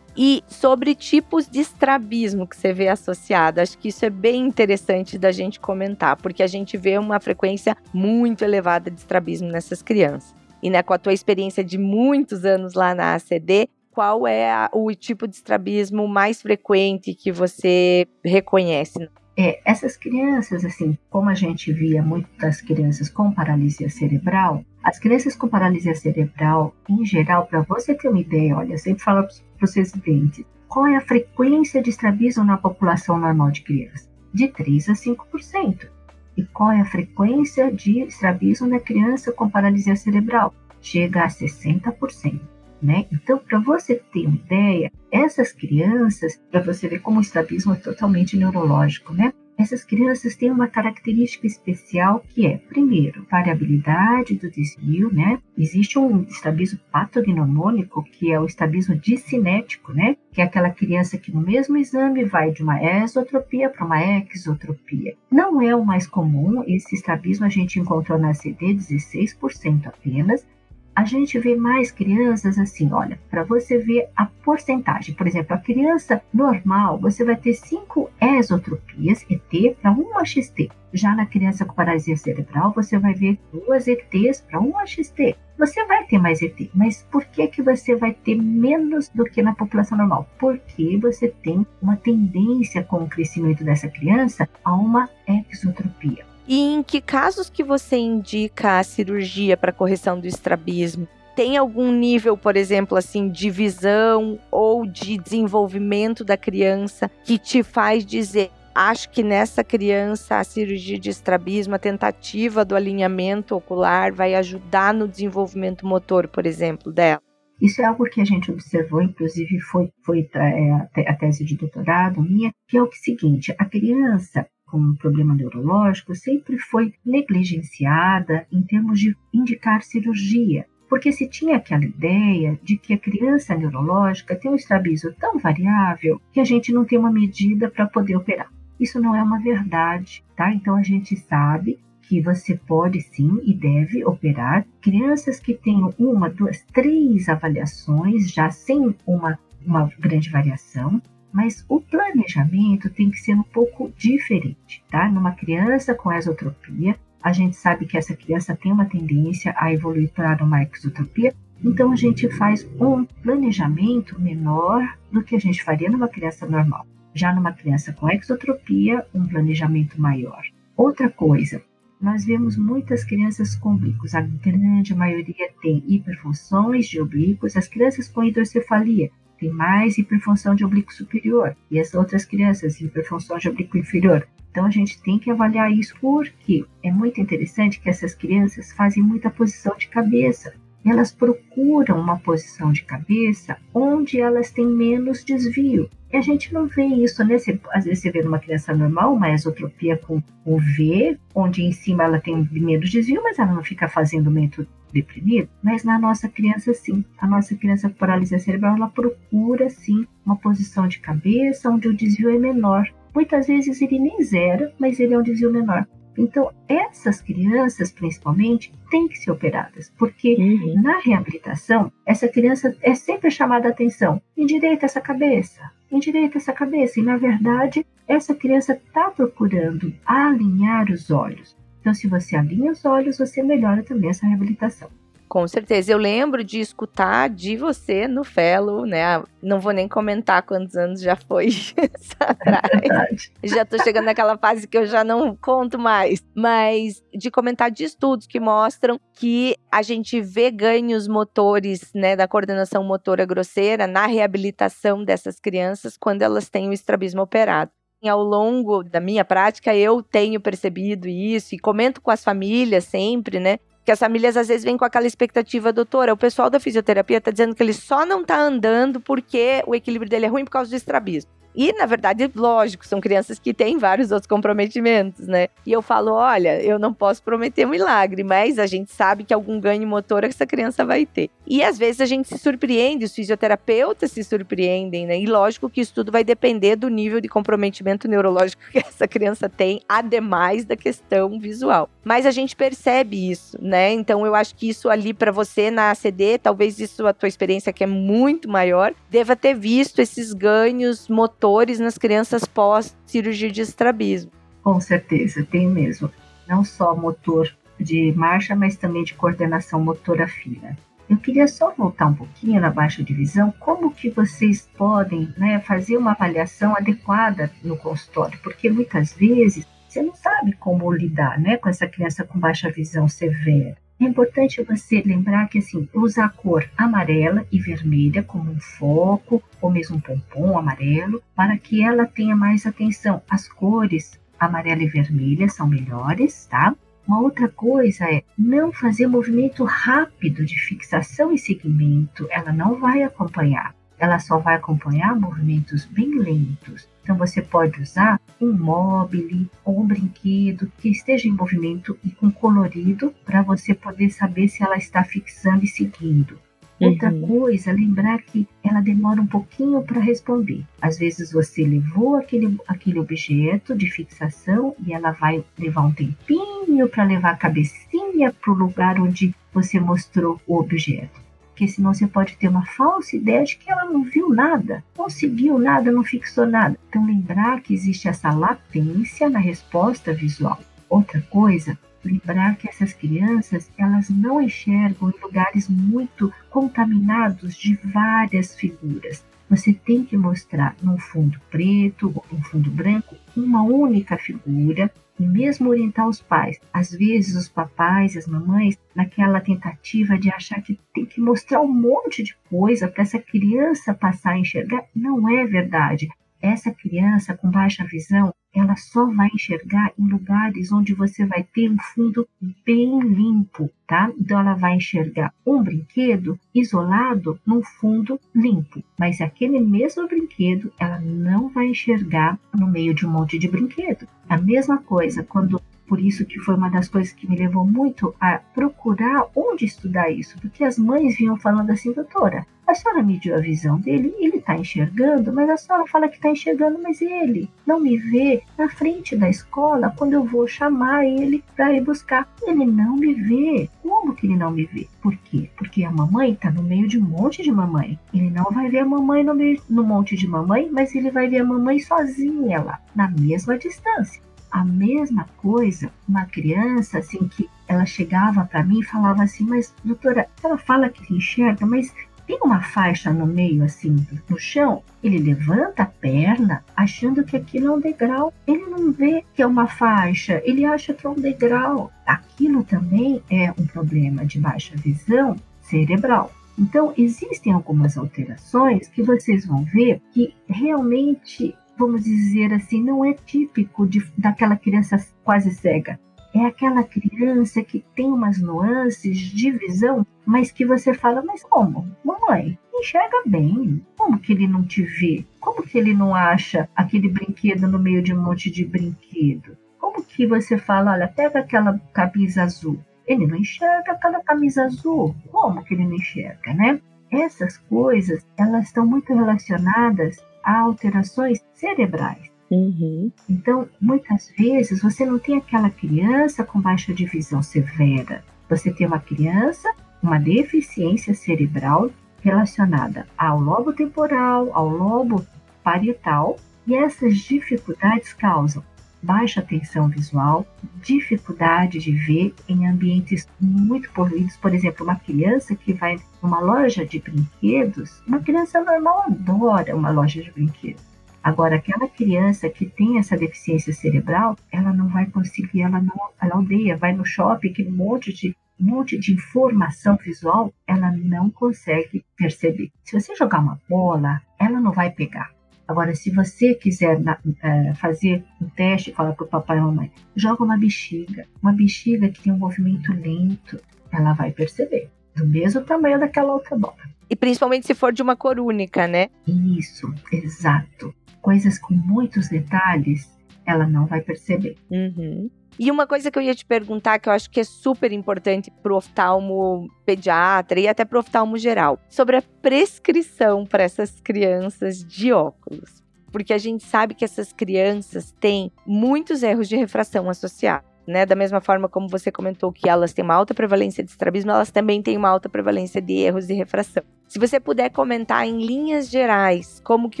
e 0.22 0.44
sobre 0.46 0.94
tipos 0.94 1.48
de 1.48 1.60
estrabismo 1.60 2.46
que 2.46 2.54
você 2.54 2.74
vê 2.74 2.88
associado. 2.88 3.58
Acho 3.58 3.78
que 3.78 3.88
isso 3.88 4.04
é 4.04 4.10
bem 4.10 4.46
interessante 4.46 5.16
da 5.16 5.32
gente 5.32 5.58
comentar, 5.58 6.14
porque 6.18 6.42
a 6.42 6.46
gente 6.46 6.76
vê 6.76 6.98
uma 6.98 7.18
frequência 7.18 7.74
muito 7.90 8.44
elevada 8.44 8.90
de 8.90 9.00
estrabismo 9.00 9.48
nessas 9.48 9.80
crianças. 9.80 10.34
E 10.62 10.68
né, 10.68 10.82
com 10.82 10.92
a 10.92 10.98
tua 10.98 11.14
experiência 11.14 11.64
de 11.64 11.78
muitos 11.78 12.44
anos 12.44 12.74
lá 12.74 12.94
na 12.94 13.14
ACD, 13.14 13.66
qual 13.90 14.26
é 14.26 14.52
a, 14.52 14.68
o 14.74 14.94
tipo 14.94 15.26
de 15.26 15.36
estrabismo 15.36 16.06
mais 16.06 16.42
frequente 16.42 17.14
que 17.14 17.32
você 17.32 18.06
reconhece? 18.22 19.08
É, 19.38 19.58
essas 19.64 19.96
crianças, 19.96 20.66
assim, 20.66 20.98
como 21.08 21.30
a 21.30 21.34
gente 21.34 21.72
via 21.72 22.02
muito 22.02 22.28
das 22.38 22.60
crianças 22.60 23.08
com 23.08 23.32
paralisia 23.32 23.88
cerebral, 23.88 24.62
as 24.84 24.98
crianças 24.98 25.34
com 25.34 25.48
paralisia 25.48 25.94
cerebral, 25.94 26.74
em 26.86 27.06
geral, 27.06 27.46
para 27.46 27.62
você 27.62 27.94
ter 27.94 28.08
uma 28.08 28.20
ideia, 28.20 28.54
olha, 28.54 28.74
eu 28.74 28.78
sempre 28.78 29.02
falo 29.02 29.26
para 29.60 29.66
os 29.66 29.74
residentes, 29.74 30.44
qual 30.66 30.86
é 30.86 30.96
a 30.96 31.00
frequência 31.00 31.82
de 31.82 31.90
estrabismo 31.90 32.42
na 32.42 32.56
população 32.56 33.18
normal 33.18 33.50
de 33.50 33.60
criança? 33.60 34.08
De 34.32 34.48
3 34.48 34.88
a 34.88 34.92
5%. 34.94 35.88
E 36.36 36.44
qual 36.44 36.72
é 36.72 36.80
a 36.80 36.84
frequência 36.84 37.70
de 37.70 38.00
estrabismo 38.02 38.66
na 38.66 38.80
criança 38.80 39.30
com 39.30 39.50
paralisia 39.50 39.94
cerebral? 39.94 40.54
Chega 40.80 41.24
a 41.24 41.28
60%. 41.28 42.40
Né? 42.82 43.06
Então, 43.12 43.36
para 43.36 43.58
você 43.58 43.96
ter 43.96 44.26
uma 44.26 44.36
ideia, 44.36 44.90
essas 45.12 45.52
crianças, 45.52 46.40
para 46.50 46.62
você 46.62 46.88
ver 46.88 47.00
como 47.00 47.18
o 47.18 47.20
estrabismo 47.20 47.74
é 47.74 47.76
totalmente 47.76 48.38
neurológico, 48.38 49.12
né? 49.12 49.34
Essas 49.60 49.84
crianças 49.84 50.34
têm 50.34 50.50
uma 50.50 50.68
característica 50.68 51.46
especial 51.46 52.24
que 52.30 52.46
é, 52.46 52.56
primeiro, 52.56 53.26
variabilidade 53.30 54.34
do 54.36 54.50
desvio, 54.50 55.12
né? 55.12 55.38
Existe 55.56 55.98
um 55.98 56.22
estrabismo 56.22 56.80
patognomônico, 56.90 58.02
que 58.02 58.32
é 58.32 58.40
o 58.40 58.46
estrabismo 58.46 58.96
discinético, 58.96 59.92
né? 59.92 60.16
Que 60.32 60.40
é 60.40 60.44
aquela 60.44 60.70
criança 60.70 61.18
que 61.18 61.30
no 61.30 61.42
mesmo 61.42 61.76
exame 61.76 62.24
vai 62.24 62.50
de 62.50 62.62
uma 62.62 62.82
esotropia 62.82 63.68
para 63.68 63.84
uma 63.84 64.02
exotropia. 64.32 65.14
Não 65.30 65.60
é 65.60 65.76
o 65.76 65.84
mais 65.84 66.06
comum, 66.06 66.64
esse 66.66 66.94
estrabismo 66.94 67.44
a 67.44 67.50
gente 67.50 67.78
encontrou 67.78 68.18
na 68.18 68.32
CD 68.32 68.72
16% 68.72 69.88
apenas, 69.88 70.46
a 70.94 71.04
gente 71.04 71.38
vê 71.38 71.56
mais 71.56 71.90
crianças 71.90 72.58
assim, 72.58 72.92
olha, 72.92 73.18
para 73.30 73.44
você 73.44 73.78
ver 73.78 74.08
a 74.16 74.26
porcentagem. 74.26 75.14
Por 75.14 75.26
exemplo, 75.26 75.54
a 75.54 75.58
criança 75.58 76.22
normal, 76.32 76.98
você 76.98 77.24
vai 77.24 77.36
ter 77.36 77.54
5 77.54 78.10
esotropias, 78.20 79.24
ET, 79.30 79.76
para 79.80 79.92
1 79.92 80.18
AXT. 80.18 80.70
Já 80.92 81.14
na 81.14 81.24
criança 81.24 81.64
com 81.64 81.74
paralisia 81.74 82.16
cerebral, 82.16 82.72
você 82.74 82.98
vai 82.98 83.14
ver 83.14 83.38
duas 83.52 83.86
ETs 83.86 84.40
para 84.40 84.60
1 84.60 84.78
AXT. 84.78 85.36
Você 85.56 85.84
vai 85.84 86.04
ter 86.04 86.18
mais 86.18 86.42
ET, 86.42 86.58
mas 86.74 87.06
por 87.10 87.24
que, 87.26 87.46
que 87.46 87.62
você 87.62 87.94
vai 87.94 88.12
ter 88.12 88.34
menos 88.34 89.08
do 89.10 89.24
que 89.24 89.42
na 89.42 89.54
população 89.54 89.98
normal? 89.98 90.28
Porque 90.38 90.96
você 90.98 91.28
tem 91.28 91.66
uma 91.80 91.96
tendência 91.96 92.82
com 92.82 93.04
o 93.04 93.08
crescimento 93.08 93.62
dessa 93.62 93.88
criança 93.88 94.48
a 94.64 94.74
uma 94.74 95.08
exotropia. 95.50 96.29
E 96.50 96.58
em 96.58 96.82
que 96.82 97.00
casos 97.00 97.48
que 97.48 97.62
você 97.62 97.96
indica 97.96 98.80
a 98.80 98.82
cirurgia 98.82 99.56
para 99.56 99.70
correção 99.70 100.18
do 100.18 100.26
estrabismo? 100.26 101.06
Tem 101.36 101.56
algum 101.56 101.92
nível, 101.92 102.36
por 102.36 102.56
exemplo, 102.56 102.98
assim, 102.98 103.28
de 103.28 103.48
visão 103.48 104.36
ou 104.50 104.84
de 104.84 105.16
desenvolvimento 105.16 106.24
da 106.24 106.36
criança 106.36 107.08
que 107.22 107.38
te 107.38 107.62
faz 107.62 108.04
dizer 108.04 108.50
acho 108.74 109.10
que 109.10 109.22
nessa 109.22 109.62
criança 109.62 110.38
a 110.38 110.44
cirurgia 110.44 110.98
de 110.98 111.10
estrabismo, 111.10 111.76
a 111.76 111.78
tentativa 111.78 112.64
do 112.64 112.74
alinhamento 112.74 113.54
ocular 113.54 114.12
vai 114.12 114.34
ajudar 114.34 114.92
no 114.92 115.06
desenvolvimento 115.06 115.86
motor, 115.86 116.26
por 116.26 116.46
exemplo, 116.46 116.92
dela? 116.92 117.22
Isso 117.60 117.80
é 117.80 117.84
algo 117.84 118.04
que 118.04 118.20
a 118.20 118.24
gente 118.24 118.50
observou, 118.50 119.02
inclusive 119.02 119.60
foi, 119.60 119.90
foi 120.04 120.28
é, 120.34 121.02
a 121.06 121.14
tese 121.14 121.44
de 121.44 121.56
doutorado 121.56 122.22
minha, 122.22 122.50
que 122.66 122.76
é 122.76 122.82
o 122.82 122.90
seguinte, 122.90 123.54
a 123.56 123.64
criança 123.66 124.46
com 124.70 124.78
um 124.78 124.94
problema 124.94 125.34
neurológico 125.34 126.14
sempre 126.14 126.58
foi 126.58 126.94
negligenciada 127.04 128.46
em 128.52 128.62
termos 128.62 129.00
de 129.00 129.16
indicar 129.32 129.82
cirurgia, 129.82 130.66
porque 130.88 131.12
se 131.12 131.28
tinha 131.28 131.56
aquela 131.56 131.84
ideia 131.84 132.58
de 132.62 132.76
que 132.76 132.92
a 132.92 132.98
criança 132.98 133.56
neurológica 133.56 134.36
tem 134.36 134.50
um 134.50 134.56
estrabismo 134.56 135.12
tão 135.18 135.38
variável 135.38 136.20
que 136.32 136.40
a 136.40 136.44
gente 136.44 136.72
não 136.72 136.84
tem 136.84 136.98
uma 136.98 137.12
medida 137.12 137.70
para 137.70 137.86
poder 137.86 138.16
operar. 138.16 138.50
Isso 138.78 139.00
não 139.00 139.14
é 139.14 139.22
uma 139.22 139.38
verdade, 139.38 140.24
tá? 140.34 140.52
Então 140.52 140.76
a 140.76 140.82
gente 140.82 141.14
sabe 141.16 141.78
que 142.02 142.20
você 142.20 142.56
pode 142.56 143.00
sim 143.02 143.40
e 143.44 143.54
deve 143.54 144.04
operar 144.04 144.66
crianças 144.80 145.38
que 145.38 145.54
tenham 145.54 145.94
uma, 145.96 146.28
duas, 146.28 146.60
três 146.72 147.28
avaliações 147.28 148.32
já 148.32 148.50
sem 148.50 148.92
uma, 149.06 149.38
uma 149.64 149.88
grande 149.96 150.28
variação, 150.28 151.00
mas 151.32 151.64
o 151.68 151.80
planejamento 151.80 152.90
tem 152.90 153.10
que 153.10 153.18
ser 153.18 153.34
um 153.34 153.42
pouco 153.42 153.92
diferente, 153.96 154.82
tá? 154.90 155.08
Numa 155.08 155.32
criança 155.32 155.94
com 155.94 156.12
esotropia, 156.12 156.96
a 157.22 157.32
gente 157.32 157.56
sabe 157.56 157.86
que 157.86 157.98
essa 157.98 158.16
criança 158.16 158.56
tem 158.56 158.72
uma 158.72 158.86
tendência 158.86 159.54
a 159.56 159.72
evoluir 159.72 160.10
para 160.10 160.42
uma 160.42 160.62
exotropia, 160.62 161.34
então 161.62 161.92
a 161.92 161.96
gente 161.96 162.28
faz 162.30 162.66
um 162.80 163.04
planejamento 163.04 164.20
menor 164.20 164.96
do 165.12 165.22
que 165.22 165.36
a 165.36 165.40
gente 165.40 165.62
faria 165.62 165.90
numa 165.90 166.08
criança 166.08 166.46
normal. 166.46 166.86
Já 167.14 167.34
numa 167.34 167.52
criança 167.52 167.92
com 167.92 168.10
exotropia, 168.10 169.04
um 169.14 169.26
planejamento 169.26 170.00
maior. 170.00 170.42
Outra 170.76 171.10
coisa, 171.10 171.62
nós 172.00 172.24
vemos 172.24 172.56
muitas 172.56 173.04
crianças 173.04 173.54
com 173.54 173.74
oblíquos. 173.74 174.14
A 174.14 174.22
grande 174.22 174.94
maioria 174.94 175.50
tem 175.60 175.84
hiperfunções 175.86 176.86
de 176.86 176.98
oblíquos. 176.98 177.56
As 177.56 177.68
crianças 177.68 178.08
com 178.08 178.24
hidrocefalia 178.24 179.10
tem 179.40 179.50
mais 179.50 179.96
hiperfunção 179.96 180.54
de 180.54 180.64
oblíquo 180.64 180.92
superior 180.92 181.56
e 181.70 181.80
as 181.80 181.94
outras 181.94 182.26
crianças 182.26 182.80
hiperfunção 182.80 183.38
de 183.38 183.48
oblíquo 183.48 183.78
inferior. 183.78 184.28
Então 184.50 184.66
a 184.66 184.70
gente 184.70 185.00
tem 185.02 185.18
que 185.18 185.30
avaliar 185.30 185.72
isso 185.72 185.94
porque 186.00 186.64
é 186.82 186.92
muito 186.92 187.20
interessante 187.20 187.80
que 187.80 187.88
essas 187.88 188.14
crianças 188.14 188.72
fazem 188.72 189.02
muita 189.02 189.30
posição 189.30 189.74
de 189.76 189.88
cabeça. 189.88 190.52
Elas 190.84 191.12
procuram 191.12 192.00
uma 192.00 192.18
posição 192.18 192.72
de 192.72 192.82
cabeça 192.82 193.56
onde 193.72 194.20
elas 194.20 194.50
têm 194.50 194.66
menos 194.66 195.24
desvio. 195.24 195.88
E 196.12 196.16
a 196.16 196.20
gente 196.20 196.52
não 196.52 196.66
vê 196.66 196.84
isso, 196.84 197.24
né? 197.24 197.38
Você, 197.38 197.60
às 197.70 197.84
vezes 197.84 198.02
você 198.02 198.10
vê 198.10 198.22
numa 198.22 198.40
criança 198.40 198.74
normal 198.74 199.14
uma 199.14 199.32
esotropia 199.32 199.96
com 199.96 200.22
o 200.44 200.58
V, 200.58 201.16
onde 201.34 201.62
em 201.62 201.70
cima 201.70 202.02
ela 202.02 202.18
tem 202.18 202.48
menos 202.50 202.90
desvio, 202.90 203.22
mas 203.22 203.38
ela 203.38 203.52
não 203.52 203.62
fica 203.62 203.88
fazendo 203.88 204.26
aumento 204.26 204.66
deprimido. 204.92 205.48
Mas 205.62 205.84
na 205.84 205.98
nossa 205.98 206.28
criança, 206.28 206.72
sim. 206.74 207.04
A 207.18 207.26
nossa 207.26 207.56
criança 207.56 207.88
com 207.88 207.94
paralisia 207.94 208.38
cerebral, 208.38 208.76
ela 208.76 208.88
procura, 208.88 209.68
sim, 209.68 210.06
uma 210.24 210.36
posição 210.36 210.86
de 210.86 211.00
cabeça 211.00 211.70
onde 211.70 211.88
o 211.88 211.96
desvio 211.96 212.30
é 212.30 212.38
menor. 212.38 212.88
Muitas 213.14 213.46
vezes 213.46 213.80
ele 213.82 213.98
nem 213.98 214.22
zera, 214.22 214.72
mas 214.78 215.00
ele 215.00 215.14
é 215.14 215.18
um 215.18 215.22
desvio 215.22 215.52
menor. 215.52 215.86
Então, 216.18 216.50
essas 216.68 217.20
crianças, 217.20 217.90
principalmente, 217.90 218.72
têm 218.90 219.08
que 219.08 219.18
ser 219.18 219.30
operadas, 219.30 219.92
porque 219.96 220.34
uhum. 220.34 220.82
na 220.82 220.98
reabilitação, 220.98 221.90
essa 222.04 222.28
criança 222.28 222.76
é 222.82 222.94
sempre 222.94 223.30
chamada 223.30 223.68
a 223.68 223.70
atenção. 223.70 224.20
Endireita 224.36 224.86
essa 224.86 225.00
cabeça, 225.00 225.70
endireita 225.90 226.38
essa 226.38 226.52
cabeça. 226.52 227.00
E, 227.00 227.02
na 227.02 227.16
verdade, 227.16 227.86
essa 228.06 228.34
criança 228.34 228.72
está 228.72 229.10
procurando 229.10 229.94
alinhar 230.04 230.90
os 230.90 231.10
olhos. 231.10 231.56
Então, 231.80 231.94
se 231.94 232.06
você 232.06 232.36
alinha 232.36 232.72
os 232.72 232.84
olhos, 232.84 233.18
você 233.18 233.42
melhora 233.42 233.82
também 233.82 234.10
essa 234.10 234.26
reabilitação. 234.26 234.90
Com 235.30 235.46
certeza. 235.46 235.92
Eu 235.92 235.96
lembro 235.96 236.42
de 236.42 236.58
escutar 236.58 237.28
de 237.30 237.56
você 237.56 238.08
no 238.08 238.24
Fellow, 238.24 238.84
né? 238.84 239.22
Não 239.40 239.60
vou 239.60 239.70
nem 239.70 239.86
comentar 239.86 240.42
quantos 240.42 240.74
anos 240.74 241.00
já 241.00 241.14
foi 241.14 241.50
atrás. 242.18 243.30
É 243.40 243.46
já 243.46 243.64
tô 243.64 243.80
chegando 243.80 244.06
naquela 244.06 244.36
fase 244.36 244.66
que 244.66 244.76
eu 244.76 244.86
já 244.86 245.04
não 245.04 245.36
conto 245.36 245.78
mais. 245.78 246.20
Mas 246.34 247.00
de 247.14 247.30
comentar 247.30 247.70
de 247.70 247.84
estudos 247.84 248.26
que 248.26 248.40
mostram 248.40 249.00
que 249.14 249.54
a 249.70 249.82
gente 249.82 250.20
vê 250.20 250.50
ganhos 250.50 251.06
motores, 251.06 251.92
né, 251.94 252.16
da 252.16 252.26
coordenação 252.26 252.82
motora 252.82 253.24
grosseira 253.24 253.86
na 253.86 254.06
reabilitação 254.06 255.04
dessas 255.04 255.38
crianças 255.38 255.96
quando 255.96 256.22
elas 256.22 256.48
têm 256.48 256.68
o 256.68 256.72
estrabismo 256.72 257.22
operado 257.22 257.70
ao 258.08 258.22
longo 258.22 258.82
da 258.82 259.00
minha 259.00 259.24
prática, 259.24 259.74
eu 259.74 260.02
tenho 260.02 260.40
percebido 260.40 261.08
isso 261.08 261.54
e 261.54 261.58
comento 261.58 262.00
com 262.00 262.10
as 262.10 262.24
famílias 262.24 262.84
sempre, 262.84 263.38
né? 263.38 263.58
Que 263.84 263.92
as 263.92 263.98
famílias 263.98 264.36
às 264.36 264.48
vezes 264.48 264.64
vêm 264.64 264.76
com 264.76 264.84
aquela 264.84 265.06
expectativa, 265.06 265.72
doutora, 265.72 266.12
o 266.12 266.16
pessoal 266.16 266.48
da 266.48 266.60
fisioterapia 266.60 267.18
está 267.18 267.30
dizendo 267.30 267.54
que 267.54 267.62
ele 267.62 267.72
só 267.74 268.06
não 268.06 268.22
está 268.22 268.40
andando 268.40 269.00
porque 269.00 269.62
o 269.66 269.74
equilíbrio 269.74 270.08
dele 270.08 270.26
é 270.26 270.28
ruim 270.28 270.44
por 270.44 270.50
causa 270.50 270.70
do 270.70 270.76
estrabismo. 270.76 271.30
E, 271.54 271.72
na 271.72 271.84
verdade, 271.84 272.30
lógico, 272.34 272.86
são 272.86 273.00
crianças 273.00 273.38
que 273.38 273.52
têm 273.52 273.76
vários 273.76 274.12
outros 274.12 274.28
comprometimentos, 274.28 275.26
né? 275.26 275.48
E 275.66 275.72
eu 275.72 275.82
falo: 275.82 276.12
olha, 276.12 276.62
eu 276.62 276.78
não 276.78 276.94
posso 276.94 277.22
prometer 277.22 277.66
um 277.66 277.70
milagre, 277.70 278.22
mas 278.22 278.58
a 278.58 278.66
gente 278.66 278.92
sabe 278.92 279.24
que 279.24 279.34
algum 279.34 279.58
ganho 279.60 279.86
motor 279.86 280.22
essa 280.22 280.46
criança 280.46 280.84
vai 280.84 281.04
ter. 281.04 281.28
E 281.50 281.64
às 281.64 281.76
vezes 281.76 282.00
a 282.00 282.06
gente 282.06 282.28
se 282.28 282.38
surpreende, 282.38 283.04
os 283.04 283.12
fisioterapeutas 283.12 284.12
se 284.12 284.22
surpreendem, 284.22 285.04
né? 285.04 285.18
E 285.18 285.26
lógico 285.26 285.68
que 285.68 285.80
isso 285.80 285.92
tudo 285.92 286.12
vai 286.12 286.22
depender 286.22 286.76
do 286.76 286.88
nível 286.88 287.20
de 287.20 287.26
comprometimento 287.26 288.06
neurológico 288.06 288.62
que 288.70 288.78
essa 288.86 289.08
criança 289.08 289.48
tem, 289.48 289.80
ademais 289.88 290.64
da 290.64 290.76
questão 290.76 291.40
visual. 291.40 291.90
Mas 292.04 292.24
a 292.24 292.30
gente 292.30 292.54
percebe 292.54 293.28
isso, 293.28 293.58
né? 293.60 293.90
Então 293.90 294.24
eu 294.24 294.32
acho 294.32 294.54
que 294.54 294.68
isso 294.68 294.88
ali 294.88 295.12
para 295.12 295.32
você 295.32 295.72
na 295.72 295.90
ACD, 295.90 296.38
talvez 296.38 296.78
isso 296.78 297.04
a 297.04 297.12
tua 297.12 297.28
experiência 297.28 297.72
que 297.72 297.82
é 297.82 297.86
muito 297.86 298.48
maior, 298.48 298.94
deva 299.10 299.34
ter 299.34 299.54
visto 299.54 299.98
esses 299.98 300.32
ganhos 300.32 301.08
motores 301.08 301.80
nas 301.80 301.98
crianças 301.98 302.44
pós 302.44 302.96
cirurgia 303.04 303.50
de 303.50 303.60
estrabismo. 303.60 304.30
Com 304.62 304.80
certeza, 304.80 305.44
tem 305.50 305.68
mesmo. 305.68 306.12
Não 306.46 306.62
só 306.64 306.94
motor 306.94 307.52
de 307.76 308.12
marcha, 308.16 308.54
mas 308.54 308.76
também 308.76 309.02
de 309.02 309.14
coordenação 309.14 309.80
motora 309.80 310.28
fina. 310.28 310.78
Eu 311.10 311.16
queria 311.16 311.48
só 311.48 311.74
voltar 311.76 312.06
um 312.06 312.14
pouquinho 312.14 312.60
na 312.60 312.70
baixa 312.70 313.02
divisão, 313.02 313.52
como 313.58 313.92
que 313.92 314.08
vocês 314.10 314.70
podem 314.78 315.34
né, 315.36 315.58
fazer 315.58 315.96
uma 315.96 316.12
avaliação 316.12 316.76
adequada 316.76 317.50
no 317.64 317.76
consultório, 317.76 318.38
porque 318.40 318.70
muitas 318.70 319.12
vezes 319.12 319.66
você 319.88 320.02
não 320.02 320.14
sabe 320.14 320.52
como 320.52 320.88
lidar 320.92 321.36
né, 321.40 321.56
com 321.56 321.68
essa 321.68 321.88
criança 321.88 322.22
com 322.22 322.38
baixa 322.38 322.70
visão 322.70 323.08
severa. 323.08 323.76
É 324.00 324.04
importante 324.04 324.62
você 324.62 325.02
lembrar 325.04 325.48
que 325.48 325.58
assim, 325.58 325.88
usar 325.92 326.26
a 326.26 326.28
cor 326.28 326.70
amarela 326.78 327.44
e 327.50 327.58
vermelha 327.58 328.22
como 328.22 328.52
um 328.52 328.60
foco, 328.60 329.42
ou 329.60 329.68
mesmo 329.68 329.96
um 329.96 330.00
pompom 330.00 330.56
amarelo, 330.56 331.20
para 331.34 331.58
que 331.58 331.82
ela 331.82 332.06
tenha 332.06 332.36
mais 332.36 332.66
atenção. 332.66 333.20
As 333.28 333.48
cores 333.48 334.16
amarela 334.38 334.84
e 334.84 334.88
vermelha 334.88 335.48
são 335.48 335.66
melhores, 335.66 336.46
tá? 336.46 336.72
Uma 337.10 337.22
outra 337.22 337.48
coisa 337.48 338.04
é 338.04 338.22
não 338.38 338.72
fazer 338.72 339.08
movimento 339.08 339.64
rápido 339.64 340.46
de 340.46 340.56
fixação 340.56 341.32
e 341.32 341.38
segmento, 341.38 342.28
ela 342.30 342.52
não 342.52 342.78
vai 342.78 343.02
acompanhar. 343.02 343.74
Ela 343.98 344.20
só 344.20 344.38
vai 344.38 344.54
acompanhar 344.54 345.18
movimentos 345.18 345.84
bem 345.86 346.16
lentos. 346.16 346.88
Então 347.02 347.16
você 347.16 347.42
pode 347.42 347.82
usar 347.82 348.20
um 348.40 348.52
mobile 348.52 349.50
ou 349.64 349.80
um 349.80 349.86
brinquedo 349.88 350.70
que 350.78 350.88
esteja 350.88 351.26
em 351.26 351.32
movimento 351.32 351.98
e 352.04 352.12
com 352.12 352.30
colorido 352.30 353.12
para 353.24 353.42
você 353.42 353.74
poder 353.74 354.10
saber 354.10 354.46
se 354.46 354.62
ela 354.62 354.76
está 354.76 355.02
fixando 355.02 355.64
e 355.64 355.66
seguindo. 355.66 356.38
Outra 356.80 357.12
uhum. 357.12 357.26
coisa, 357.26 357.72
lembrar 357.72 358.22
que 358.22 358.48
ela 358.64 358.80
demora 358.80 359.20
um 359.20 359.26
pouquinho 359.26 359.82
para 359.82 360.00
responder. 360.00 360.64
Às 360.80 360.98
vezes 360.98 361.30
você 361.30 361.62
levou 361.62 362.16
aquele, 362.16 362.58
aquele 362.66 362.98
objeto 362.98 363.76
de 363.76 363.90
fixação 363.90 364.74
e 364.84 364.94
ela 364.94 365.10
vai 365.10 365.44
levar 365.58 365.82
um 365.82 365.92
tempinho 365.92 366.88
para 366.88 367.04
levar 367.04 367.32
a 367.32 367.36
cabecinha 367.36 368.32
para 368.32 368.52
o 368.52 368.56
lugar 368.56 368.98
onde 368.98 369.34
você 369.52 369.78
mostrou 369.78 370.40
o 370.46 370.58
objeto. 370.58 371.20
Porque 371.48 371.68
senão 371.68 371.92
você 371.92 372.06
pode 372.06 372.36
ter 372.38 372.48
uma 372.48 372.64
falsa 372.64 373.14
ideia 373.14 373.44
de 373.44 373.58
que 373.58 373.70
ela 373.70 373.84
não 373.84 374.02
viu 374.02 374.30
nada, 374.30 374.82
não 374.96 375.10
seguiu 375.10 375.58
nada, 375.58 375.92
não 375.92 376.02
fixou 376.02 376.46
nada. 376.46 376.78
Então 376.88 377.04
lembrar 377.04 377.60
que 377.60 377.74
existe 377.74 378.08
essa 378.08 378.30
latência 378.30 379.28
na 379.28 379.38
resposta 379.38 380.14
visual. 380.14 380.58
Outra 380.88 381.20
coisa, 381.28 381.78
lembrar 382.04 382.56
que 382.56 382.68
essas 382.68 382.92
crianças 382.92 383.70
elas 383.76 384.08
não 384.08 384.40
enxergam 384.40 385.10
em 385.10 385.20
lugares 385.22 385.68
muito 385.68 386.32
contaminados 386.50 387.56
de 387.56 387.74
várias 387.84 388.54
figuras. 388.54 389.24
Você 389.48 389.72
tem 389.72 390.04
que 390.04 390.16
mostrar 390.16 390.76
num 390.80 390.96
fundo 390.96 391.40
preto 391.50 392.12
ou 392.14 392.24
num 392.30 392.42
fundo 392.42 392.70
branco 392.70 393.16
uma 393.36 393.62
única 393.62 394.16
figura 394.16 394.90
e 395.18 395.26
mesmo 395.26 395.68
orientar 395.68 396.08
os 396.08 396.22
pais. 396.22 396.58
Às 396.72 396.92
vezes 396.92 397.36
os 397.36 397.48
papais 397.48 398.14
e 398.14 398.18
as 398.18 398.26
mamães 398.26 398.78
naquela 398.94 399.40
tentativa 399.40 400.16
de 400.16 400.30
achar 400.30 400.62
que 400.62 400.78
tem 400.94 401.04
que 401.04 401.20
mostrar 401.20 401.60
um 401.60 401.72
monte 401.72 402.22
de 402.22 402.34
coisa 402.48 402.88
para 402.88 403.02
essa 403.02 403.18
criança 403.18 403.92
passar 403.92 404.32
a 404.32 404.38
enxergar, 404.38 404.84
não 404.94 405.28
é 405.28 405.44
verdade. 405.44 406.08
Essa 406.40 406.72
criança 406.72 407.36
com 407.36 407.50
baixa 407.50 407.84
visão, 407.84 408.32
ela 408.54 408.76
só 408.76 409.06
vai 409.06 409.28
enxergar 409.32 409.92
em 409.98 410.06
lugares 410.08 410.72
onde 410.72 410.94
você 410.94 411.24
vai 411.24 411.42
ter 411.42 411.70
um 411.70 411.78
fundo 411.78 412.28
bem 412.64 413.00
limpo, 413.00 413.70
tá? 413.86 414.12
Então 414.18 414.40
ela 414.40 414.54
vai 414.54 414.76
enxergar 414.76 415.32
um 415.46 415.62
brinquedo 415.62 416.38
isolado 416.54 417.38
num 417.46 417.62
fundo 417.62 418.20
limpo, 418.34 418.82
mas 418.98 419.20
aquele 419.20 419.60
mesmo 419.60 420.08
brinquedo 420.08 420.72
ela 420.78 420.98
não 421.00 421.48
vai 421.48 421.68
enxergar 421.68 422.38
no 422.52 422.66
meio 422.66 422.94
de 422.94 423.06
um 423.06 423.10
monte 423.10 423.38
de 423.38 423.48
brinquedo. 423.48 424.06
A 424.28 424.36
mesma 424.36 424.78
coisa 424.78 425.22
quando 425.22 425.60
por 425.90 425.98
isso 425.98 426.24
que 426.24 426.38
foi 426.38 426.54
uma 426.54 426.70
das 426.70 426.88
coisas 426.88 427.12
que 427.12 427.28
me 427.28 427.34
levou 427.34 427.66
muito 427.66 428.14
a 428.20 428.38
procurar 428.54 429.26
onde 429.34 429.64
estudar 429.64 430.08
isso, 430.08 430.38
porque 430.40 430.62
as 430.62 430.78
mães 430.78 431.16
vinham 431.16 431.36
falando 431.36 431.70
assim, 431.70 431.92
doutora, 431.92 432.46
a 432.64 432.74
senhora 432.76 433.02
mediu 433.02 433.34
a 433.34 433.40
visão 433.40 433.80
dele, 433.80 434.14
ele 434.20 434.36
está 434.36 434.56
enxergando, 434.56 435.32
mas 435.32 435.50
a 435.50 435.56
senhora 435.56 435.88
fala 435.88 436.08
que 436.08 436.14
está 436.14 436.30
enxergando, 436.30 436.78
mas 436.80 437.02
ele 437.02 437.50
não 437.66 437.80
me 437.80 437.96
vê 437.96 438.44
na 438.56 438.68
frente 438.68 439.16
da 439.16 439.28
escola 439.28 439.92
quando 439.96 440.12
eu 440.12 440.22
vou 440.22 440.46
chamar 440.46 441.04
ele 441.04 441.42
para 441.56 441.72
ir 441.72 441.80
buscar. 441.80 442.32
Ele 442.44 442.64
não 442.64 442.96
me 442.96 443.12
vê. 443.12 443.68
Como 443.82 444.14
que 444.14 444.28
ele 444.28 444.36
não 444.36 444.52
me 444.52 444.66
vê? 444.66 444.86
Por 445.02 445.16
quê? 445.16 445.50
Porque 445.56 445.82
a 445.82 445.90
mamãe 445.90 446.30
está 446.30 446.48
no 446.52 446.62
meio 446.62 446.86
de 446.86 446.96
um 446.96 447.02
monte 447.02 447.42
de 447.42 447.50
mamãe. 447.50 447.98
Ele 448.14 448.30
não 448.30 448.44
vai 448.44 448.70
ver 448.70 448.78
a 448.78 448.86
mamãe 448.86 449.24
no, 449.24 449.34
meio, 449.34 449.60
no 449.68 449.82
monte 449.82 450.16
de 450.16 450.28
mamãe, 450.28 450.70
mas 450.70 450.94
ele 450.94 451.10
vai 451.10 451.26
ver 451.28 451.40
a 451.40 451.44
mamãe 451.44 451.80
sozinha 451.80 452.62
lá, 452.62 452.80
na 452.94 453.10
mesma 453.10 453.58
distância. 453.58 454.22
A 454.50 454.64
mesma 454.64 455.26
coisa, 455.36 455.90
uma 456.08 456.26
criança 456.26 456.98
assim 456.98 457.28
que 457.28 457.48
ela 457.68 457.86
chegava 457.86 458.44
para 458.44 458.64
mim 458.64 458.80
e 458.80 458.84
falava 458.84 459.22
assim, 459.22 459.44
mas 459.44 459.74
doutora, 459.84 460.28
ela 460.42 460.58
fala 460.58 460.88
que 460.88 461.14
enxerga, 461.14 461.64
mas 461.64 461.92
tem 462.30 462.38
uma 462.44 462.62
faixa 462.62 463.12
no 463.12 463.26
meio 463.26 463.64
assim 463.64 464.06
no 464.28 464.38
chão, 464.38 464.84
ele 465.02 465.18
levanta 465.18 465.82
a 465.82 465.86
perna 465.86 466.64
achando 466.76 467.24
que 467.24 467.36
aquilo 467.36 467.66
é 467.66 467.70
um 467.72 467.80
degrau. 467.80 468.32
Ele 468.46 468.66
não 468.66 468.92
vê 468.92 469.24
que 469.34 469.42
é 469.42 469.46
uma 469.46 469.66
faixa, 469.66 470.40
ele 470.44 470.64
acha 470.64 470.94
que 470.94 471.04
é 471.04 471.10
um 471.10 471.14
degrau. 471.14 471.90
Aquilo 472.06 472.62
também 472.62 473.20
é 473.28 473.50
um 473.58 473.66
problema 473.66 474.24
de 474.24 474.38
baixa 474.38 474.76
visão 474.76 475.36
cerebral. 475.60 476.30
Então, 476.56 476.92
existem 476.96 477.52
algumas 477.52 477.98
alterações 477.98 478.86
que 478.86 479.02
vocês 479.02 479.44
vão 479.46 479.64
ver 479.64 480.00
que 480.12 480.32
realmente 480.46 481.54
vamos 481.80 482.04
dizer 482.04 482.52
assim, 482.52 482.82
não 482.82 483.02
é 483.02 483.14
típico 483.14 483.86
de, 483.86 484.04
daquela 484.16 484.54
criança 484.54 484.98
quase 485.24 485.50
cega. 485.50 485.98
É 486.34 486.44
aquela 486.44 486.84
criança 486.84 487.64
que 487.64 487.82
tem 487.96 488.06
umas 488.06 488.38
nuances 488.38 489.18
de 489.18 489.50
visão, 489.50 490.06
mas 490.24 490.52
que 490.52 490.64
você 490.64 490.92
fala, 490.92 491.24
mas 491.26 491.42
como? 491.42 491.90
Mamãe, 492.04 492.56
enxerga 492.74 493.22
bem. 493.26 493.84
Como 493.96 494.18
que 494.18 494.32
ele 494.32 494.46
não 494.46 494.62
te 494.62 494.82
vê? 494.82 495.24
Como 495.40 495.62
que 495.62 495.78
ele 495.78 495.94
não 495.94 496.14
acha 496.14 496.68
aquele 496.76 497.08
brinquedo 497.08 497.66
no 497.66 497.78
meio 497.78 498.02
de 498.02 498.14
um 498.14 498.22
monte 498.22 498.50
de 498.50 498.64
brinquedo? 498.64 499.56
Como 499.78 500.04
que 500.04 500.26
você 500.26 500.58
fala, 500.58 500.92
olha, 500.92 501.08
pega 501.08 501.40
aquela 501.40 501.80
camisa 501.94 502.42
azul. 502.42 502.78
Ele 503.06 503.26
não 503.26 503.36
enxerga 503.38 503.92
aquela 503.92 504.22
camisa 504.22 504.64
azul. 504.64 505.16
Como 505.32 505.64
que 505.64 505.74
ele 505.74 505.84
não 505.84 505.94
enxerga, 505.94 506.52
né? 506.52 506.80
Essas 507.10 507.56
coisas, 507.56 508.24
elas 508.38 508.66
estão 508.66 508.86
muito 508.86 509.12
relacionadas 509.12 510.22
a 510.42 510.60
alterações 510.60 511.40
cerebrais. 511.54 512.30
Uhum. 512.50 513.12
Então, 513.28 513.68
muitas 513.80 514.30
vezes, 514.36 514.82
você 514.82 515.06
não 515.06 515.18
tem 515.18 515.36
aquela 515.36 515.70
criança 515.70 516.42
com 516.42 516.60
baixa 516.60 516.92
divisão 516.92 517.42
severa. 517.42 518.24
Você 518.48 518.72
tem 518.72 518.86
uma 518.86 518.98
criança, 518.98 519.72
uma 520.02 520.18
deficiência 520.18 521.14
cerebral 521.14 521.90
relacionada 522.20 523.06
ao 523.16 523.40
lobo 523.40 523.72
temporal, 523.72 524.50
ao 524.52 524.68
lobo 524.68 525.24
parietal, 525.62 526.36
e 526.66 526.74
essas 526.74 527.16
dificuldades 527.18 528.12
causam 528.12 528.62
baixa 529.02 529.40
atenção 529.40 529.88
visual, 529.88 530.46
dificuldade 530.82 531.78
de 531.78 531.92
ver 531.92 532.34
em 532.48 532.66
ambientes 532.66 533.28
muito 533.40 533.90
poluídos. 533.92 534.36
Por 534.36 534.54
exemplo, 534.54 534.84
uma 534.84 534.96
criança 534.96 535.54
que 535.54 535.72
vai 535.72 535.98
numa 536.22 536.40
loja 536.40 536.84
de 536.84 536.98
brinquedos, 536.98 538.02
uma 538.06 538.20
criança 538.20 538.62
normal 538.62 539.04
adora 539.06 539.76
uma 539.76 539.90
loja 539.90 540.22
de 540.22 540.30
brinquedos. 540.30 540.90
Agora, 541.22 541.56
aquela 541.56 541.86
criança 541.86 542.48
que 542.48 542.64
tem 542.64 542.98
essa 542.98 543.16
deficiência 543.16 543.72
cerebral, 543.74 544.36
ela 544.50 544.72
não 544.72 544.88
vai 544.88 545.04
conseguir, 545.06 545.62
ela 545.62 545.80
não, 545.80 545.94
ela 546.20 546.38
odeia, 546.38 546.78
vai 546.78 546.94
no 546.94 547.04
shopping, 547.04 547.52
que 547.52 547.62
um 547.62 547.72
monte 547.72 548.12
de 548.12 548.34
um 548.58 548.64
monte 548.64 548.98
de 548.98 549.14
informação 549.14 549.96
visual, 549.96 550.52
ela 550.66 550.92
não 550.92 551.30
consegue 551.30 552.04
perceber. 552.14 552.70
Se 552.84 553.00
você 553.00 553.16
jogar 553.16 553.40
uma 553.40 553.58
bola, 553.66 554.20
ela 554.38 554.60
não 554.60 554.70
vai 554.70 554.90
pegar. 554.90 555.30
Agora, 555.70 555.94
se 555.94 556.10
você 556.10 556.52
quiser 556.52 556.98
na, 556.98 557.16
é, 557.40 557.74
fazer 557.74 558.24
um 558.42 558.48
teste, 558.48 558.92
fala 558.92 559.12
para 559.12 559.24
o 559.24 559.28
papai 559.28 559.56
e 559.56 559.60
mamãe, 559.60 559.92
joga 560.16 560.42
uma 560.42 560.58
bexiga. 560.58 561.28
Uma 561.40 561.52
bexiga 561.52 562.08
que 562.08 562.20
tem 562.20 562.32
um 562.32 562.38
movimento 562.38 562.92
lento, 562.92 563.56
ela 563.92 564.12
vai 564.12 564.32
perceber. 564.32 564.90
Do 565.14 565.24
mesmo 565.24 565.62
tamanho 565.62 566.00
daquela 566.00 566.32
outra 566.32 566.58
bola. 566.58 566.74
E 567.08 567.14
principalmente 567.14 567.68
se 567.68 567.74
for 567.74 567.92
de 567.92 568.02
uma 568.02 568.16
cor 568.16 568.40
única, 568.40 568.88
né? 568.88 569.10
Isso, 569.28 569.94
exato. 570.12 570.92
Coisas 571.22 571.56
com 571.56 571.72
muitos 571.72 572.28
detalhes, 572.28 573.08
ela 573.46 573.64
não 573.64 573.86
vai 573.86 574.00
perceber. 574.00 574.56
Uhum. 574.68 575.30
E 575.58 575.70
uma 575.70 575.86
coisa 575.86 576.10
que 576.10 576.18
eu 576.18 576.22
ia 576.22 576.34
te 576.34 576.44
perguntar, 576.44 576.98
que 576.98 577.08
eu 577.08 577.12
acho 577.12 577.30
que 577.30 577.40
é 577.40 577.44
super 577.44 577.92
importante 577.92 578.50
pro 578.62 578.76
oftalmo 578.76 579.68
pediatra 579.84 580.58
e 580.58 580.68
até 580.68 580.84
pro 580.84 581.00
oftalmo 581.00 581.36
geral, 581.36 581.78
sobre 581.88 582.16
a 582.16 582.22
prescrição 582.22 583.44
para 583.44 583.62
essas 583.62 584.00
crianças 584.00 584.82
de 584.82 585.12
óculos. 585.12 585.82
Porque 586.10 586.32
a 586.32 586.38
gente 586.38 586.64
sabe 586.64 586.94
que 586.94 587.04
essas 587.04 587.32
crianças 587.32 588.12
têm 588.18 588.50
muitos 588.66 589.22
erros 589.22 589.48
de 589.48 589.56
refração 589.56 590.08
associados. 590.08 590.69
Né? 590.86 591.06
Da 591.06 591.14
mesma 591.14 591.40
forma 591.40 591.68
como 591.68 591.88
você 591.88 592.10
comentou 592.10 592.52
que 592.52 592.68
elas 592.68 592.92
têm 592.92 593.04
uma 593.04 593.14
alta 593.14 593.34
prevalência 593.34 593.82
de 593.82 593.90
estrabismo, 593.90 594.30
elas 594.30 594.50
também 594.50 594.82
têm 594.82 594.96
uma 594.96 595.08
alta 595.08 595.28
prevalência 595.28 595.80
de 595.80 595.94
erros 595.94 596.26
de 596.26 596.34
refração. 596.34 596.82
Se 597.08 597.18
você 597.18 597.40
puder 597.40 597.70
comentar 597.70 598.24
em 598.24 598.38
linhas 598.38 598.88
gerais 598.88 599.60
como 599.64 599.90
que 599.90 600.00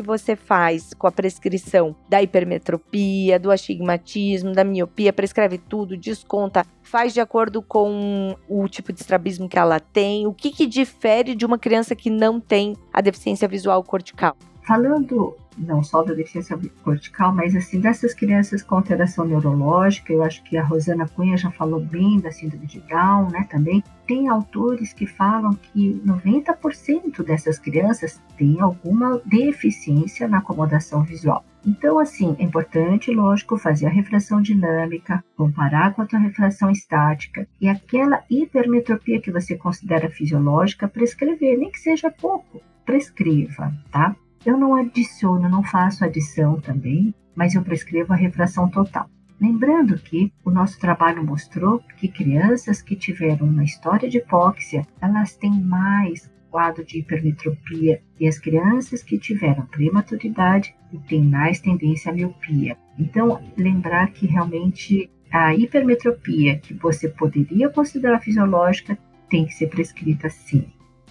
você 0.00 0.36
faz 0.36 0.94
com 0.94 1.08
a 1.08 1.12
prescrição 1.12 1.96
da 2.08 2.22
hipermetropia, 2.22 3.36
do 3.38 3.50
astigmatismo, 3.50 4.52
da 4.52 4.62
miopia, 4.62 5.12
prescreve 5.12 5.58
tudo, 5.58 5.96
desconta, 5.96 6.64
faz 6.82 7.12
de 7.12 7.20
acordo 7.20 7.62
com 7.62 8.36
o 8.48 8.68
tipo 8.68 8.92
de 8.92 9.00
estrabismo 9.00 9.48
que 9.48 9.58
ela 9.58 9.80
tem, 9.80 10.26
o 10.26 10.32
que, 10.32 10.50
que 10.50 10.66
difere 10.66 11.34
de 11.34 11.44
uma 11.44 11.58
criança 11.58 11.96
que 11.96 12.10
não 12.10 12.38
tem 12.38 12.76
a 12.92 13.00
deficiência 13.00 13.48
visual 13.48 13.82
cortical? 13.82 14.36
Falando 14.62 15.36
não 15.58 15.82
só 15.82 16.02
da 16.02 16.14
deficiência 16.14 16.58
cortical, 16.82 17.34
mas 17.34 17.54
assim 17.54 17.80
dessas 17.80 18.14
crianças 18.14 18.62
com 18.62 18.76
alteração 18.76 19.24
neurológica, 19.24 20.12
eu 20.12 20.22
acho 20.22 20.42
que 20.44 20.56
a 20.56 20.64
Rosana 20.64 21.08
Cunha 21.08 21.36
já 21.36 21.50
falou 21.50 21.80
bem 21.80 22.18
da 22.18 22.30
síndrome 22.30 22.66
de 22.66 22.80
Down, 22.80 23.30
né, 23.30 23.46
também. 23.50 23.82
Tem 24.06 24.28
autores 24.28 24.92
que 24.92 25.06
falam 25.06 25.52
que 25.54 26.00
90% 26.04 27.22
dessas 27.22 27.58
crianças 27.58 28.20
têm 28.36 28.60
alguma 28.60 29.20
deficiência 29.26 30.26
na 30.26 30.38
acomodação 30.38 31.02
visual. 31.02 31.44
Então, 31.66 31.98
assim, 31.98 32.34
é 32.38 32.42
importante, 32.42 33.10
lógico, 33.10 33.58
fazer 33.58 33.86
a 33.86 33.90
refração 33.90 34.40
dinâmica, 34.40 35.22
comparar 35.36 35.92
com 35.94 36.00
a 36.00 36.06
tua 36.06 36.18
refração 36.18 36.70
estática 36.70 37.46
e 37.60 37.68
aquela 37.68 38.24
hipermetropia 38.30 39.20
que 39.20 39.30
você 39.30 39.56
considera 39.56 40.08
fisiológica, 40.08 40.88
prescrever, 40.88 41.58
nem 41.58 41.70
que 41.70 41.78
seja 41.78 42.10
pouco, 42.10 42.62
prescreva, 42.86 43.74
tá? 43.90 44.16
Eu 44.44 44.56
não 44.56 44.74
adiciono, 44.74 45.48
não 45.48 45.62
faço 45.62 46.02
adição 46.02 46.58
também, 46.60 47.14
mas 47.34 47.54
eu 47.54 47.62
prescrevo 47.62 48.12
a 48.12 48.16
refração 48.16 48.68
total. 48.68 49.08
Lembrando 49.38 49.98
que 49.98 50.32
o 50.44 50.50
nosso 50.50 50.78
trabalho 50.78 51.24
mostrou 51.24 51.80
que 51.98 52.08
crianças 52.08 52.80
que 52.80 52.96
tiveram 52.96 53.46
uma 53.46 53.64
história 53.64 54.08
de 54.08 54.18
hipóxia, 54.18 54.86
elas 55.00 55.34
têm 55.36 55.52
mais 55.60 56.30
quadro 56.50 56.84
de 56.84 56.98
hipermetropia 56.98 58.02
e 58.18 58.26
as 58.26 58.38
crianças 58.38 59.02
que 59.02 59.18
tiveram 59.18 59.66
prematuridade 59.66 60.74
têm 61.06 61.22
mais 61.22 61.60
tendência 61.60 62.10
à 62.10 62.14
miopia. 62.14 62.76
Então, 62.98 63.42
lembrar 63.56 64.10
que 64.10 64.26
realmente 64.26 65.10
a 65.30 65.54
hipermetropia 65.54 66.58
que 66.58 66.74
você 66.74 67.08
poderia 67.08 67.68
considerar 67.68 68.20
fisiológica 68.20 68.98
tem 69.28 69.46
que 69.46 69.54
ser 69.54 69.68
prescrita 69.68 70.28
sim. 70.28 70.66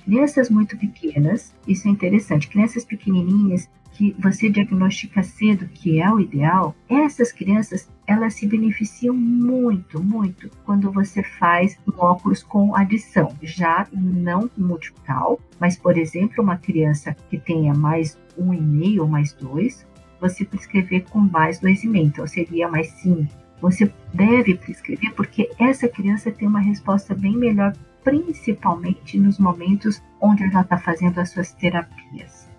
Crianças 0.09 0.49
muito 0.49 0.75
pequenas, 0.75 1.53
isso 1.67 1.87
é 1.87 1.91
interessante, 1.91 2.47
crianças 2.47 2.83
pequenininhas 2.83 3.69
que 3.91 4.15
você 4.17 4.49
diagnostica 4.49 5.21
cedo, 5.21 5.67
que 5.67 6.01
é 6.01 6.11
o 6.11 6.19
ideal, 6.19 6.75
essas 6.89 7.31
crianças 7.31 7.87
elas 8.07 8.33
se 8.33 8.47
beneficiam 8.47 9.15
muito, 9.15 10.03
muito 10.03 10.49
quando 10.65 10.91
você 10.91 11.21
faz 11.21 11.77
um 11.87 11.91
óculos 11.95 12.41
com 12.41 12.75
adição, 12.75 13.37
já 13.43 13.87
não 13.93 14.49
multifocal, 14.57 15.39
mas 15.59 15.77
por 15.77 15.95
exemplo, 15.95 16.43
uma 16.43 16.57
criança 16.57 17.15
que 17.29 17.37
tenha 17.37 17.75
mais 17.75 18.17
um 18.35 18.51
e 18.51 18.59
meio 18.59 19.03
ou 19.03 19.07
mais 19.07 19.31
dois, 19.33 19.85
você 20.19 20.43
prescrever 20.43 21.03
com 21.03 21.19
mais 21.19 21.59
dois 21.59 21.83
e 21.83 21.87
meio, 21.87 22.07
então 22.07 22.25
seria 22.25 22.67
mais 22.67 22.87
cinco. 22.93 23.31
Você 23.61 23.93
deve 24.11 24.55
prescrever 24.55 25.13
porque 25.13 25.51
essa 25.59 25.87
criança 25.87 26.31
tem 26.31 26.47
uma 26.47 26.61
resposta 26.61 27.13
bem 27.13 27.37
melhor 27.37 27.73
principalmente 28.03 29.19
nos 29.19 29.37
momentos 29.37 30.01
onde 30.21 30.43
ela 30.43 30.61
está 30.61 30.77
fazendo 30.77 31.19
as 31.19 31.31
suas 31.31 31.53
terapias. 31.53 32.49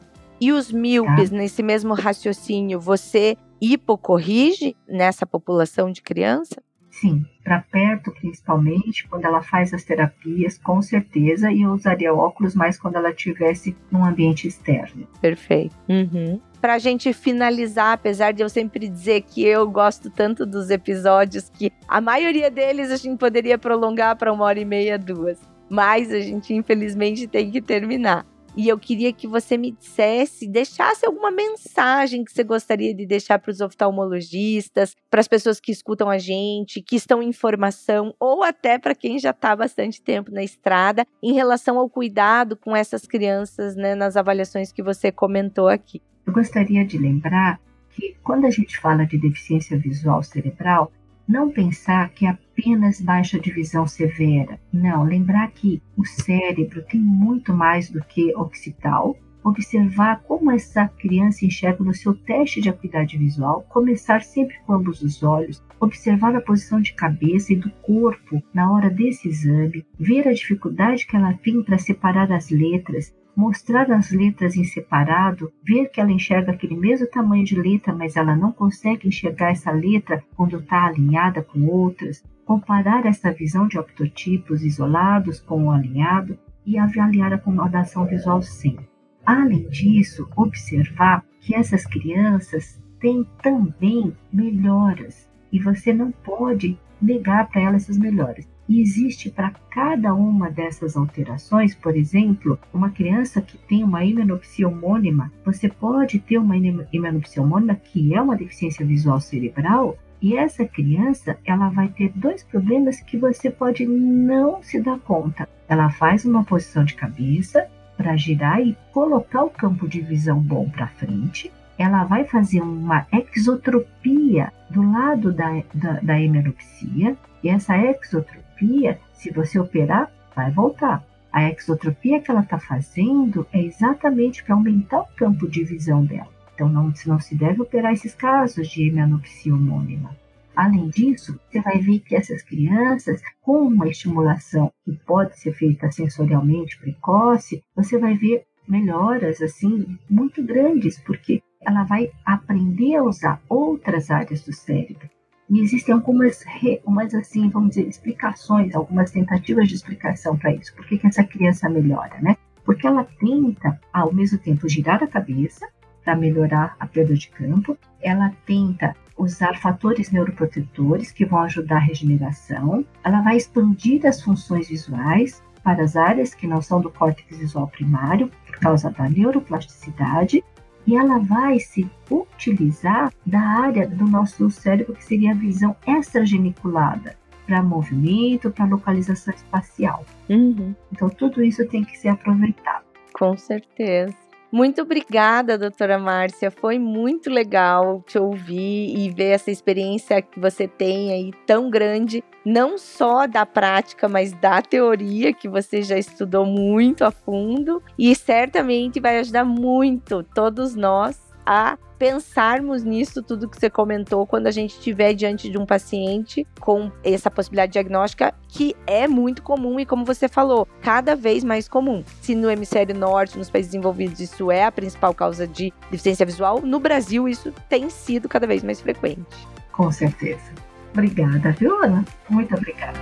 E 0.41 0.53
os 0.53 0.73
míopes, 0.73 1.31
tá? 1.31 1.37
nesse 1.37 1.63
mesmo 1.63 1.95
raciocínio, 1.95 2.81
você 2.81 3.37
hipocorrige 3.61 4.75
nessa 4.89 5.27
população 5.27 5.93
de 5.93 6.01
criança? 6.01 6.63
Sim, 6.91 7.25
para 7.45 7.61
perto 7.61 8.11
principalmente, 8.13 9.07
quando 9.07 9.25
ela 9.25 9.43
faz 9.43 9.73
as 9.73 9.85
terapias, 9.85 10.59
com 10.59 10.83
certeza, 10.83 11.53
e 11.53 11.63
eu 11.63 11.73
usaria 11.73 12.13
óculos 12.13 12.55
mais 12.55 12.79
quando 12.79 12.97
ela 12.97 13.11
estivesse 13.11 13.77
num 13.91 14.05
ambiente 14.05 14.49
externo. 14.49 15.07
Perfeito. 15.21 15.77
Uhum. 15.89 16.41
Para 16.61 16.75
a 16.75 16.79
gente 16.79 17.13
finalizar, 17.15 17.95
apesar 17.95 18.33
de 18.33 18.43
eu 18.43 18.49
sempre 18.49 18.87
dizer 18.87 19.23
que 19.23 19.43
eu 19.43 19.69
gosto 19.69 20.11
tanto 20.11 20.45
dos 20.45 20.69
episódios 20.69 21.49
que 21.49 21.73
a 21.89 22.01
maioria 22.03 22.51
deles 22.51 22.91
a 22.91 22.97
gente 22.97 23.19
poderia 23.19 23.57
prolongar 23.57 24.17
para 24.17 24.31
uma 24.31 24.45
hora 24.45 24.61
e 24.61 24.65
meia, 24.65 24.99
duas. 24.99 25.39
Mas 25.71 26.13
a 26.13 26.21
gente 26.21 26.53
infelizmente 26.53 27.27
tem 27.27 27.51
que 27.51 27.63
terminar. 27.63 28.27
E 28.57 28.69
eu 28.69 28.79
queria 28.79 29.13
que 29.13 29.27
você 29.27 29.57
me 29.57 29.71
dissesse, 29.71 30.47
deixasse 30.47 31.07
alguma 31.07 31.31
mensagem 31.31 32.25
que 32.25 32.33
você 32.33 32.43
gostaria 32.43 32.93
de 32.93 33.07
deixar 33.07 33.39
para 33.39 33.53
os 33.53 33.61
oftalmologistas, 33.61 34.95
para 35.09 35.21
as 35.21 35.29
pessoas 35.29 35.61
que 35.61 35.71
escutam 35.71 36.11
a 36.11 36.19
gente, 36.19 36.83
que 36.83 36.97
estão 36.97 37.23
em 37.23 37.33
formação, 37.33 38.13
ou 38.19 38.43
até 38.43 38.77
para 38.77 38.95
quem 38.95 39.19
já 39.19 39.31
está 39.31 39.55
bastante 39.55 40.03
tempo 40.03 40.33
na 40.33 40.43
estrada, 40.43 41.07
em 41.23 41.33
relação 41.33 41.79
ao 41.79 41.89
cuidado 41.89 42.57
com 42.57 42.75
essas 42.75 43.07
crianças, 43.07 43.77
né, 43.77 43.95
nas 43.95 44.17
avaliações 44.17 44.73
que 44.73 44.83
você 44.83 45.13
comentou 45.13 45.69
aqui. 45.69 46.03
Eu 46.27 46.33
gostaria 46.33 46.85
de 46.85 46.99
lembrar 46.99 47.61
que 47.91 48.17
quando 48.23 48.47
a 48.47 48.51
gente 48.51 48.79
fala 48.79 49.05
de 49.05 49.19
deficiência 49.19 49.79
visual 49.79 50.23
cerebral, 50.23 50.93
não 51.31 51.51
pensar 51.51 52.11
que 52.11 52.27
é 52.27 52.31
apenas 52.31 53.01
baixa 53.01 53.39
de 53.39 53.53
visão 53.53 53.87
severa. 53.87 54.59
Não, 54.73 55.05
lembrar 55.05 55.51
que 55.53 55.81
o 55.97 56.05
cérebro 56.05 56.83
tem 56.83 57.01
muito 57.01 57.55
mais 57.55 57.89
do 57.89 58.03
que 58.03 58.35
occipital. 58.35 59.17
Observar 59.43 60.21
como 60.23 60.51
essa 60.51 60.89
criança 60.89 61.47
enxerga 61.47 61.83
no 61.83 61.95
seu 61.95 62.15
teste 62.15 62.61
de 62.61 62.69
acuidade 62.69 63.17
visual, 63.17 63.65
começar 63.71 64.23
sempre 64.23 64.59
com 64.67 64.75
ambos 64.75 65.01
os 65.03 65.23
olhos, 65.23 65.63
observar 65.79 66.35
a 66.35 66.41
posição 66.41 66.81
de 66.81 66.93
cabeça 66.93 67.53
e 67.53 67.57
do 67.57 67.71
corpo 67.71 68.43
na 68.53 68.71
hora 68.71 68.91
desse 68.91 69.29
exame, 69.29 69.87
ver 69.99 70.29
a 70.29 70.33
dificuldade 70.33 71.07
que 71.07 71.17
ela 71.17 71.33
tem 71.33 71.63
para 71.63 71.79
separar 71.79 72.31
as 72.33 72.51
letras, 72.51 73.15
mostrar 73.41 73.91
as 73.91 74.11
letras 74.11 74.55
em 74.55 74.65
separado, 74.65 75.51
ver 75.65 75.87
que 75.89 75.99
ela 75.99 76.13
enxerga 76.13 76.53
aquele 76.53 76.77
mesmo 76.77 77.07
tamanho 77.07 77.43
de 77.43 77.59
letra, 77.59 77.95
mas 77.95 78.15
ela 78.15 78.37
não 78.37 78.53
consegue 78.53 79.09
enxergar 79.09 79.51
essa 79.51 79.71
letra 79.71 80.23
quando 80.37 80.59
está 80.59 80.85
alinhada 80.85 81.43
com 81.43 81.67
outras, 81.67 82.23
comparar 82.45 83.07
essa 83.07 83.33
visão 83.33 83.67
de 83.67 83.79
optotipos 83.79 84.63
isolados 84.63 85.41
com 85.41 85.65
o 85.65 85.71
alinhado 85.71 86.39
e 86.67 86.77
avaliar 86.77 87.33
a 87.33 87.37
acomodação 87.37 88.05
visual 88.05 88.43
sempre. 88.43 88.87
Além 89.25 89.67
disso, 89.71 90.29
observar 90.37 91.25
que 91.41 91.55
essas 91.55 91.87
crianças 91.87 92.79
têm 93.01 93.27
também 93.43 94.15
melhoras 94.31 95.27
e 95.51 95.59
você 95.59 95.95
não 95.95 96.11
pode 96.11 96.79
negar 97.01 97.49
para 97.49 97.63
elas 97.63 97.85
essas 97.85 97.97
melhoras. 97.97 98.47
E 98.71 98.81
existe 98.81 99.29
para 99.29 99.51
cada 99.69 100.15
uma 100.15 100.49
dessas 100.49 100.97
alterações, 100.97 101.75
por 101.75 101.97
exemplo, 101.97 102.57
uma 102.73 102.89
criança 102.89 103.43
que 103.43 103.59
tem 103.59 103.83
uma 103.83 104.05
himenopsia 104.05 104.69
homônima, 104.69 105.33
você 105.45 105.69
pode 105.69 106.21
ter 106.21 106.39
uma 106.39 106.57
himenopsia 106.57 107.43
homônima 107.43 107.75
que 107.75 108.15
é 108.15 108.23
uma 108.23 108.37
deficiência 108.37 108.87
visual 108.87 109.21
cerebral, 109.21 109.99
e 110.23 110.37
essa 110.37 110.65
criança, 110.65 111.37
ela 111.45 111.69
vai 111.71 111.89
ter 111.89 112.13
dois 112.15 112.45
problemas 112.45 113.01
que 113.01 113.17
você 113.19 113.51
pode 113.51 113.85
não 113.85 114.63
se 114.63 114.81
dar 114.81 115.01
conta. 115.01 115.49
Ela 115.69 115.91
faz 115.91 116.25
uma 116.25 116.45
posição 116.45 116.85
de 116.85 116.95
cabeça 116.95 117.67
para 117.97 118.17
girar 118.17 118.61
e 118.61 118.77
colocar 118.93 119.43
o 119.43 119.51
campo 119.51 119.89
de 119.89 120.01
visão 120.01 120.39
bom 120.39 120.71
para 120.71 120.87
frente. 120.87 121.51
Ela 121.77 122.05
vai 122.05 122.23
fazer 122.23 122.61
uma 122.61 123.05
exotropia 123.35 124.53
do 124.71 124.89
lado 124.93 125.33
da, 125.33 125.61
da, 125.75 125.93
da 125.95 126.21
hemeropsia, 126.21 127.17
e 127.43 127.49
essa 127.49 127.77
exotropia 127.77 128.50
exotropia, 128.61 129.01
se 129.13 129.31
você 129.31 129.59
operar, 129.59 130.13
vai 130.35 130.51
voltar. 130.51 131.05
A 131.33 131.49
exotropia 131.49 132.21
que 132.21 132.31
ela 132.31 132.41
está 132.43 132.59
fazendo 132.59 133.47
é 133.53 133.63
exatamente 133.63 134.43
para 134.43 134.55
aumentar 134.55 135.01
o 135.01 135.15
campo 135.17 135.49
de 135.49 135.65
visão 135.65 136.05
dela. 136.05 136.29
Então, 136.55 136.69
não, 136.69 136.93
não 137.07 137.19
se 137.19 137.35
deve 137.35 137.63
operar 137.63 137.93
esses 137.93 138.15
casos 138.15 138.69
de 138.69 138.89
hemianopsia 138.89 139.55
homônima. 139.55 140.15
Além 140.55 140.89
disso, 140.89 141.41
você 141.49 141.61
vai 141.61 141.79
ver 141.79 142.01
que 142.01 142.15
essas 142.15 142.43
crianças, 142.43 143.23
com 143.41 143.63
uma 143.63 143.89
estimulação 143.89 144.71
que 144.85 144.93
pode 145.07 145.39
ser 145.39 145.55
feita 145.55 145.91
sensorialmente 145.91 146.79
precoce, 146.79 147.63
você 147.75 147.97
vai 147.97 148.15
ver 148.15 148.45
melhoras 148.69 149.41
assim 149.41 149.99
muito 150.09 150.43
grandes, 150.43 150.99
porque 150.99 151.43
ela 151.63 151.85
vai 151.85 152.11
aprender 152.25 152.97
a 152.97 153.05
usar 153.05 153.41
outras 153.49 154.11
áreas 154.11 154.45
do 154.45 154.53
cérebro. 154.53 155.09
E 155.51 155.61
existem 155.61 155.93
algumas, 155.93 156.45
umas 156.87 157.13
assim, 157.13 157.49
vamos 157.49 157.71
dizer, 157.71 157.89
explicações, 157.89 158.73
algumas 158.73 159.11
tentativas 159.11 159.69
de 159.69 159.75
explicação 159.75 160.39
para 160.39 160.55
isso. 160.55 160.73
Por 160.75 160.87
que, 160.87 160.97
que 160.97 161.09
essa 161.09 161.25
criança 161.25 161.69
melhora, 161.69 162.17
né? 162.23 162.37
Porque 162.65 162.87
ela 162.87 163.05
tenta, 163.19 163.81
ao 163.93 164.15
mesmo 164.15 164.39
tempo, 164.39 164.69
girar 164.69 165.03
a 165.03 165.09
cabeça 165.09 165.67
para 166.05 166.15
melhorar 166.15 166.77
a 166.79 166.87
perda 166.87 167.15
de 167.15 167.29
campo, 167.31 167.77
ela 168.01 168.33
tenta 168.47 168.95
usar 169.19 169.59
fatores 169.59 170.13
neuroprotetores 170.13 171.11
que 171.11 171.27
vão 171.27 171.41
ajudar 171.41 171.77
a 171.77 171.81
regeneração, 171.81 172.87
ela 173.05 173.21
vai 173.21 173.37
expandir 173.37 174.07
as 174.07 174.23
funções 174.23 174.69
visuais 174.69 175.43
para 175.63 175.83
as 175.83 175.97
áreas 175.97 176.35
que 176.35 176.47
não 176.47 176.63
são 176.63 176.81
do 176.81 176.91
córtex 176.91 177.39
visual 177.39 177.69
primário, 177.69 178.31
por 178.47 178.59
causa 178.61 178.91
da 178.91 179.09
neuroplasticidade, 179.09 180.43
e 180.87 180.97
ela 180.97 181.19
vai 181.19 181.59
se 181.59 181.89
utilizar 182.11 183.13
da 183.25 183.41
área 183.41 183.87
do 183.87 184.05
nosso 184.07 184.51
cérebro 184.51 184.95
que 184.95 185.05
seria 185.05 185.33
a 185.33 185.35
visão 185.35 185.77
extrageniculada 185.87 187.17
para 187.47 187.63
movimento, 187.63 188.51
para 188.51 188.65
localização 188.65 189.35
espacial. 189.35 190.05
Uhum. 190.29 190.75
Então 190.93 191.09
tudo 191.09 191.43
isso 191.43 191.67
tem 191.67 191.85
que 191.85 191.99
ser 191.99 192.09
aproveitado. 192.09 192.85
Com 193.13 193.37
certeza. 193.37 194.30
Muito 194.53 194.83
obrigada, 194.83 195.57
doutora 195.57 195.97
Márcia. 195.97 196.51
Foi 196.51 196.77
muito 196.79 197.31
legal 197.31 198.03
te 198.05 198.19
ouvir 198.19 198.97
e 198.99 199.09
ver 199.09 199.31
essa 199.31 199.51
experiência 199.51 200.21
que 200.21 200.41
você 200.41 200.67
tem 200.67 201.13
aí 201.13 201.31
tão 201.47 201.71
grande, 201.71 202.25
não 202.45 202.77
só 202.77 203.29
da 203.29 203.47
prática, 203.47 204.09
mas 204.09 204.33
da 204.33 204.61
teoria, 204.61 205.33
que 205.33 205.49
você 205.49 205.83
já 205.83 205.97
estudou 205.97 206.45
muito 206.45 207.05
a 207.05 207.13
fundo 207.13 207.81
e 207.97 208.13
certamente 208.15 208.99
vai 208.99 209.19
ajudar 209.19 209.45
muito 209.45 210.25
todos 210.35 210.75
nós 210.75 211.30
a 211.51 211.77
pensarmos 211.99 212.85
nisso 212.85 213.21
tudo 213.25 213.49
que 213.49 213.59
você 213.59 213.69
comentou 213.69 214.25
quando 214.25 214.47
a 214.47 214.53
gente 214.53 214.71
estiver 214.71 215.13
diante 215.15 215.51
de 215.51 215.59
um 215.59 215.67
paciente 215.67 216.47
com 216.61 216.93
essa 217.03 217.29
possibilidade 217.29 217.73
diagnóstica 217.73 218.33
que 218.47 218.77
é 218.87 219.09
muito 219.09 219.43
comum 219.43 219.81
e 219.81 219.85
como 219.85 220.05
você 220.05 220.29
falou, 220.29 220.67
cada 220.81 221.17
vez 221.17 221.43
mais 221.43 221.69
comum. 221.69 222.05
Se 222.23 222.37
no 222.37 222.49
hemisfério 222.49 222.95
norte, 222.95 223.37
nos 223.37 223.51
países 223.51 223.73
desenvolvidos, 223.73 224.21
isso 224.21 224.49
é 224.53 224.65
a 224.65 224.71
principal 224.71 225.13
causa 225.13 225.45
de 225.45 225.73
deficiência 225.91 226.25
visual, 226.25 226.63
no 226.63 226.79
Brasil 226.79 227.29
isso 227.29 227.53
tem 227.69 227.91
sido 227.91 228.29
cada 228.29 228.47
vez 228.47 228.63
mais 228.63 228.81
frequente. 228.81 229.49
Com 229.73 229.91
certeza. 229.91 230.53
Obrigada, 230.93 231.51
viu, 231.59 231.83
Ana? 231.83 232.05
Muito 232.29 232.55
obrigada. 232.55 232.99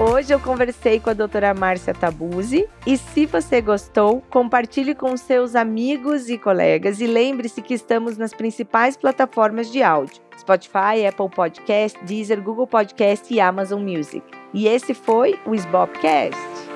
Hoje 0.00 0.32
eu 0.32 0.40
conversei 0.40 0.98
com 0.98 1.10
a 1.10 1.12
doutora 1.12 1.52
Márcia 1.52 1.92
Tabuzi 1.92 2.66
e 2.86 2.96
se 2.96 3.26
você 3.26 3.60
gostou, 3.60 4.22
compartilhe 4.30 4.94
com 4.94 5.14
seus 5.14 5.54
amigos 5.54 6.30
e 6.30 6.38
colegas 6.38 7.02
e 7.02 7.06
lembre-se 7.06 7.60
que 7.60 7.74
estamos 7.74 8.16
nas 8.16 8.32
principais 8.32 8.96
plataformas 8.96 9.70
de 9.70 9.82
áudio: 9.82 10.22
Spotify, 10.38 11.04
Apple 11.06 11.28
Podcast, 11.28 12.02
Deezer, 12.02 12.40
Google 12.40 12.66
Podcast 12.66 13.32
e 13.32 13.38
Amazon 13.42 13.82
Music. 13.82 14.22
E 14.54 14.66
esse 14.66 14.94
foi 14.94 15.38
o 15.44 15.54
Sbopcast. 15.54 16.69